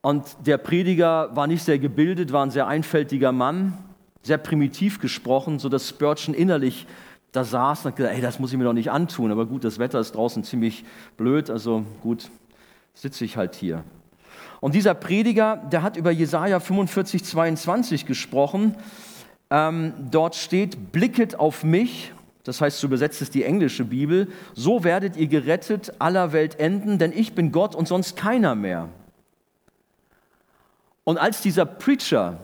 [0.00, 3.76] Und der Prediger war nicht sehr gebildet, war ein sehr einfältiger Mann,
[4.22, 6.86] sehr primitiv gesprochen, sodass Spurgeon innerlich
[7.32, 9.30] da saß und hat gesagt, ey, das muss ich mir doch nicht antun.
[9.30, 10.84] Aber gut, das Wetter ist draußen ziemlich
[11.16, 12.30] blöd, also gut,
[12.94, 13.84] sitze ich halt hier.
[14.60, 18.74] Und dieser Prediger, der hat über Jesaja 45, 22 gesprochen.
[19.50, 22.12] Ähm, dort steht: Blicket auf mich,
[22.46, 26.98] das heißt, so übersetzt es die englische Bibel, so werdet ihr gerettet aller Welt enden,
[26.98, 28.88] denn ich bin Gott und sonst keiner mehr.
[31.02, 32.38] Und als dieser Preacher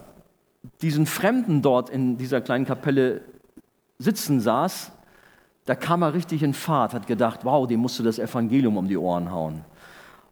[0.81, 3.21] diesen Fremden dort in dieser kleinen Kapelle
[3.99, 4.91] sitzen saß,
[5.67, 8.89] da kam er richtig in Fahrt, hat gedacht, wow, dem musst du das Evangelium um
[8.89, 9.65] die Ohren hauen.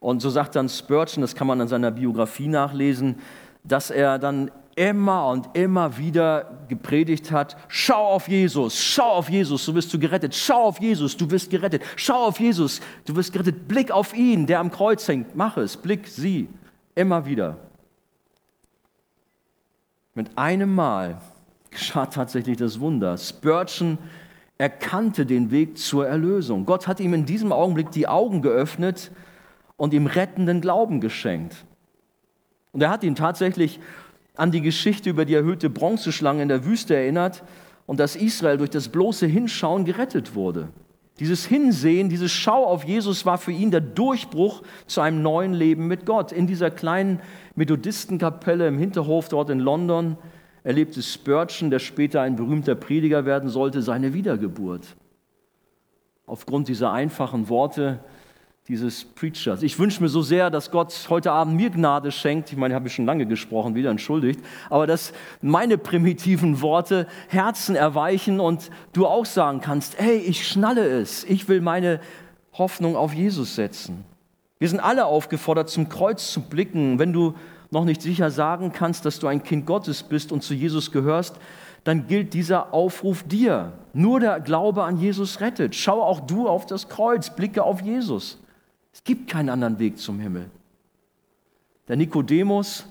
[0.00, 3.20] Und so sagt dann Spurgeon, das kann man in seiner Biografie nachlesen,
[3.62, 4.50] dass er dann
[4.80, 9.98] immer und immer wieder gepredigt hat, schau auf Jesus, schau auf Jesus, so wirst du
[9.98, 14.16] gerettet, schau auf Jesus, du wirst gerettet, schau auf Jesus, du wirst gerettet, Blick auf
[14.16, 16.48] ihn, der am Kreuz hängt, mach es, Blick sie,
[16.94, 17.58] immer wieder.
[20.14, 21.20] Mit einem Mal
[21.70, 23.18] geschah tatsächlich das Wunder.
[23.18, 23.98] Spurgeon
[24.56, 26.64] erkannte den Weg zur Erlösung.
[26.64, 29.10] Gott hat ihm in diesem Augenblick die Augen geöffnet
[29.76, 31.66] und ihm rettenden Glauben geschenkt.
[32.72, 33.78] Und er hat ihn tatsächlich
[34.34, 37.42] an die Geschichte über die erhöhte Bronzeschlange in der Wüste erinnert
[37.86, 40.68] und dass Israel durch das bloße Hinschauen gerettet wurde.
[41.18, 45.86] Dieses Hinsehen, dieses Schau auf Jesus war für ihn der Durchbruch zu einem neuen Leben
[45.86, 46.32] mit Gott.
[46.32, 47.20] In dieser kleinen
[47.56, 50.16] Methodistenkapelle im Hinterhof dort in London
[50.62, 54.96] erlebte Spurgeon, der später ein berühmter Prediger werden sollte, seine Wiedergeburt.
[56.26, 58.00] Aufgrund dieser einfachen Worte
[58.70, 59.64] dieses Preachers.
[59.64, 62.52] Ich wünsche mir so sehr, dass Gott heute Abend mir Gnade schenkt.
[62.52, 64.38] Ich meine, ich habe schon lange gesprochen, wieder entschuldigt,
[64.70, 65.12] aber dass
[65.42, 71.24] meine primitiven Worte Herzen erweichen und du auch sagen kannst, hey, ich schnalle es.
[71.24, 71.98] Ich will meine
[72.52, 74.04] Hoffnung auf Jesus setzen.
[74.60, 77.00] Wir sind alle aufgefordert, zum Kreuz zu blicken.
[77.00, 77.34] Wenn du
[77.72, 81.40] noch nicht sicher sagen kannst, dass du ein Kind Gottes bist und zu Jesus gehörst,
[81.82, 83.72] dann gilt dieser Aufruf dir.
[83.94, 85.74] Nur der Glaube an Jesus rettet.
[85.74, 88.39] Schau auch du auf das Kreuz, blicke auf Jesus.
[88.92, 90.50] Es gibt keinen anderen Weg zum Himmel.
[91.88, 92.86] Der Nikodemus,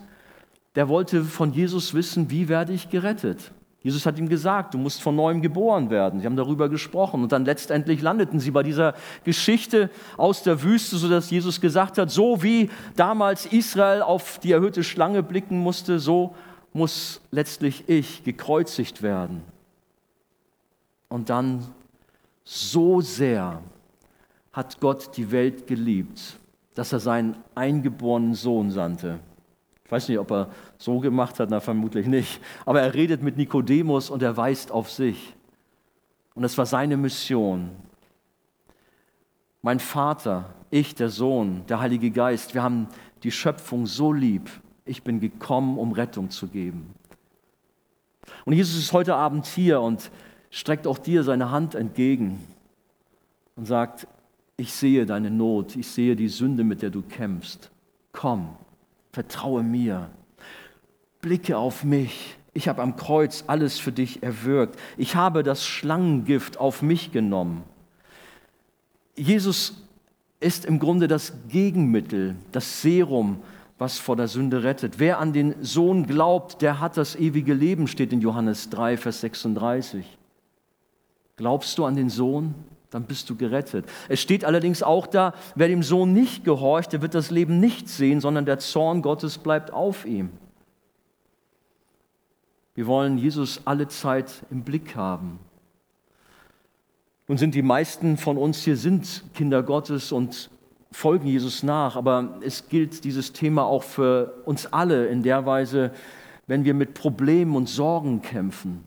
[0.75, 3.51] der wollte von Jesus wissen, wie werde ich gerettet?
[3.81, 6.19] Jesus hat ihm gesagt, du musst von neuem geboren werden.
[6.19, 8.93] Sie haben darüber gesprochen und dann letztendlich landeten sie bei dieser
[9.23, 14.83] Geschichte aus der Wüste, sodass Jesus gesagt hat, so wie damals Israel auf die erhöhte
[14.83, 16.35] Schlange blicken musste, so
[16.73, 19.43] muss letztlich ich gekreuzigt werden.
[21.07, 21.65] Und dann
[22.43, 23.63] so sehr
[24.51, 26.39] hat Gott die Welt geliebt,
[26.75, 29.19] dass er seinen eingeborenen Sohn sandte.
[29.85, 32.39] Ich weiß nicht, ob er so gemacht hat, na vermutlich nicht.
[32.65, 35.35] Aber er redet mit Nikodemus und er weist auf sich.
[36.35, 37.71] Und es war seine Mission.
[39.61, 42.87] Mein Vater, ich, der Sohn, der Heilige Geist, wir haben
[43.23, 44.49] die Schöpfung so lieb.
[44.85, 46.93] Ich bin gekommen, um Rettung zu geben.
[48.45, 50.11] Und Jesus ist heute Abend hier und
[50.49, 52.45] streckt auch dir seine Hand entgegen
[53.55, 54.07] und sagt,
[54.59, 57.71] ich sehe deine Not, ich sehe die Sünde, mit der du kämpfst.
[58.11, 58.49] Komm,
[59.11, 60.09] vertraue mir,
[61.21, 62.35] blicke auf mich.
[62.53, 64.77] Ich habe am Kreuz alles für dich erwürgt.
[64.97, 67.63] Ich habe das Schlangengift auf mich genommen.
[69.15, 69.83] Jesus
[70.39, 73.41] ist im Grunde das Gegenmittel, das Serum,
[73.77, 74.99] was vor der Sünde rettet.
[74.99, 79.21] Wer an den Sohn glaubt, der hat das ewige Leben, steht in Johannes 3, Vers
[79.21, 80.17] 36.
[81.37, 82.53] Glaubst du an den Sohn?
[82.91, 83.85] Dann bist du gerettet.
[84.07, 87.87] Es steht allerdings auch da, wer dem Sohn nicht gehorcht, der wird das Leben nicht
[87.87, 90.31] sehen, sondern der Zorn Gottes bleibt auf ihm.
[92.73, 95.39] Wir wollen Jesus alle Zeit im Blick haben.
[97.27, 100.49] Nun sind die meisten von uns hier sind Kinder Gottes und
[100.91, 105.91] folgen Jesus nach, aber es gilt dieses Thema auch für uns alle in der Weise,
[106.47, 108.83] wenn wir mit Problemen und Sorgen kämpfen.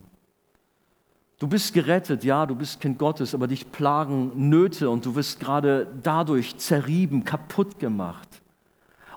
[1.42, 5.40] Du bist gerettet, ja, du bist Kind Gottes, aber dich plagen Nöte und du wirst
[5.40, 8.28] gerade dadurch zerrieben, kaputt gemacht.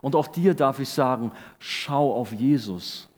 [0.01, 3.09] Und auch dir darf ich sagen, schau auf Jesus.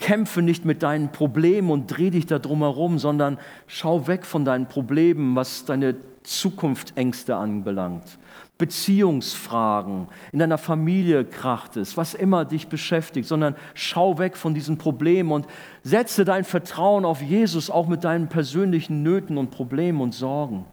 [0.00, 3.38] Kämpfe nicht mit deinen Problemen und dreh dich da drum herum, sondern
[3.68, 5.94] schau weg von deinen Problemen, was deine
[6.24, 8.18] Zukunftsängste anbelangt.
[8.60, 14.76] Beziehungsfragen, in deiner Familie kracht es, was immer dich beschäftigt, sondern schau weg von diesen
[14.76, 15.46] Problemen und
[15.82, 20.66] setze dein Vertrauen auf Jesus auch mit deinen persönlichen Nöten und Problemen und Sorgen.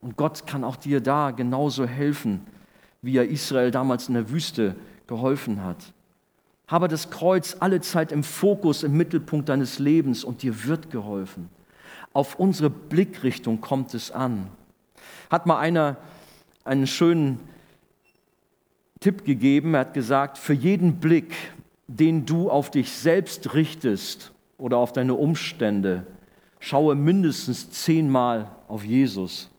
[0.00, 2.46] Und Gott kann auch dir da genauso helfen,
[3.02, 4.76] wie er Israel damals in der Wüste
[5.08, 5.92] geholfen hat.
[6.68, 11.50] Habe das Kreuz alle Zeit im Fokus, im Mittelpunkt deines Lebens und dir wird geholfen.
[12.12, 14.46] Auf unsere Blickrichtung kommt es an.
[15.28, 15.96] Hat mal einer
[16.64, 17.40] einen schönen
[19.00, 19.74] Tipp gegeben.
[19.74, 21.34] Er hat gesagt, für jeden Blick,
[21.88, 26.06] den du auf dich selbst richtest oder auf deine Umstände,
[26.60, 29.50] schaue mindestens zehnmal auf Jesus.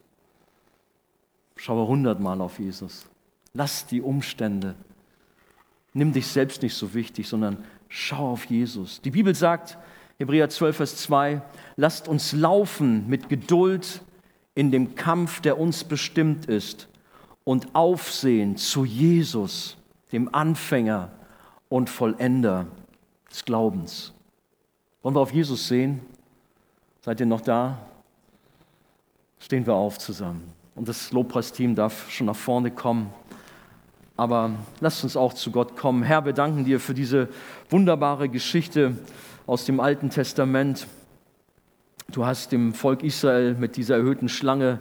[1.56, 3.06] Schaue hundertmal auf Jesus.
[3.54, 4.76] Lass die Umstände.
[5.94, 9.02] Nimm dich selbst nicht so wichtig, sondern schau auf Jesus.
[9.02, 9.78] Die Bibel sagt,
[10.18, 11.42] Hebräer 12, Vers 2,
[11.76, 14.02] lasst uns laufen mit Geduld
[14.56, 16.88] in dem Kampf, der uns bestimmt ist
[17.44, 19.78] und Aufsehen zu Jesus,
[20.12, 21.12] dem Anfänger
[21.70, 22.68] und Vollender
[23.30, 24.14] des Glaubens.
[25.02, 26.02] Wollen wir auf Jesus sehen?
[27.02, 27.80] Seid ihr noch da?
[29.40, 30.54] Stehen wir auf zusammen.
[30.76, 33.14] Und das Lobpreisteam darf schon nach vorne kommen.
[34.16, 36.04] Aber lasst uns auch zu Gott kommen.
[36.04, 37.28] Herr, wir danken dir für diese
[37.70, 38.98] wunderbare Geschichte
[39.46, 40.88] aus dem Alten Testament.
[42.10, 44.80] Du hast dem Volk Israel mit dieser erhöhten Schlange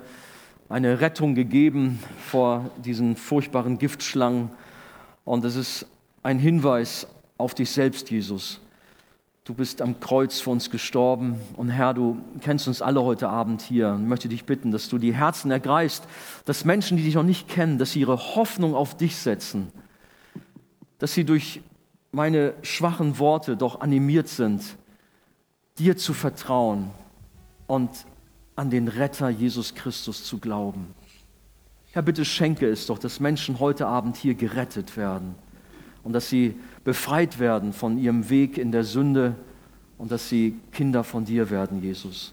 [0.72, 4.50] eine Rettung gegeben vor diesen furchtbaren Giftschlangen.
[5.24, 5.86] Und es ist
[6.22, 7.06] ein Hinweis
[7.36, 8.58] auf dich selbst, Jesus.
[9.44, 13.60] Du bist am Kreuz für uns gestorben und Herr, du kennst uns alle heute Abend
[13.60, 16.04] hier und möchte dich bitten, dass du die Herzen ergreifst,
[16.46, 19.68] dass Menschen, die dich noch nicht kennen, dass sie ihre Hoffnung auf dich setzen,
[20.98, 21.60] dass sie durch
[22.12, 24.62] meine schwachen Worte doch animiert sind,
[25.78, 26.90] dir zu vertrauen
[27.66, 27.90] und
[28.56, 30.94] an den Retter Jesus Christus zu glauben.
[31.92, 35.34] Herr, bitte schenke es doch, dass Menschen heute Abend hier gerettet werden
[36.02, 39.34] und dass sie befreit werden von ihrem Weg in der Sünde
[39.98, 42.32] und dass sie Kinder von dir werden, Jesus.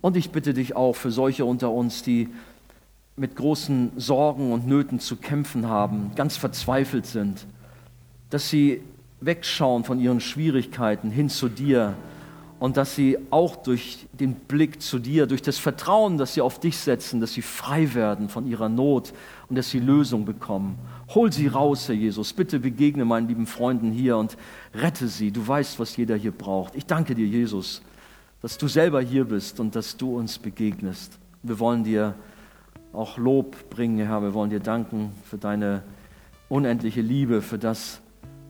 [0.00, 2.28] Und ich bitte dich auch für solche unter uns, die
[3.16, 7.46] mit großen Sorgen und Nöten zu kämpfen haben, ganz verzweifelt sind,
[8.30, 8.82] dass sie
[9.20, 11.96] wegschauen von ihren Schwierigkeiten hin zu dir
[12.58, 16.58] und dass sie auch durch den Blick zu dir, durch das Vertrauen, das sie auf
[16.58, 19.12] dich setzen, dass sie frei werden von ihrer Not
[19.48, 20.76] und dass sie Lösung bekommen.
[21.14, 22.32] Hol sie raus, Herr Jesus.
[22.32, 24.36] Bitte begegne meinen lieben Freunden hier und
[24.74, 25.30] rette sie.
[25.30, 26.74] Du weißt, was jeder hier braucht.
[26.74, 27.80] Ich danke dir, Jesus,
[28.42, 31.16] dass du selber hier bist und dass du uns begegnest.
[31.44, 32.14] Wir wollen dir
[32.92, 34.22] auch Lob bringen, Herr.
[34.22, 35.84] Wir wollen dir danken für deine
[36.48, 38.00] unendliche Liebe, für das,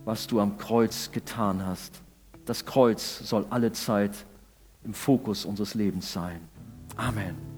[0.06, 2.00] was du am Kreuz getan hast.
[2.48, 4.24] Das Kreuz soll alle Zeit
[4.82, 6.40] im Fokus unseres Lebens sein.
[6.96, 7.57] Amen.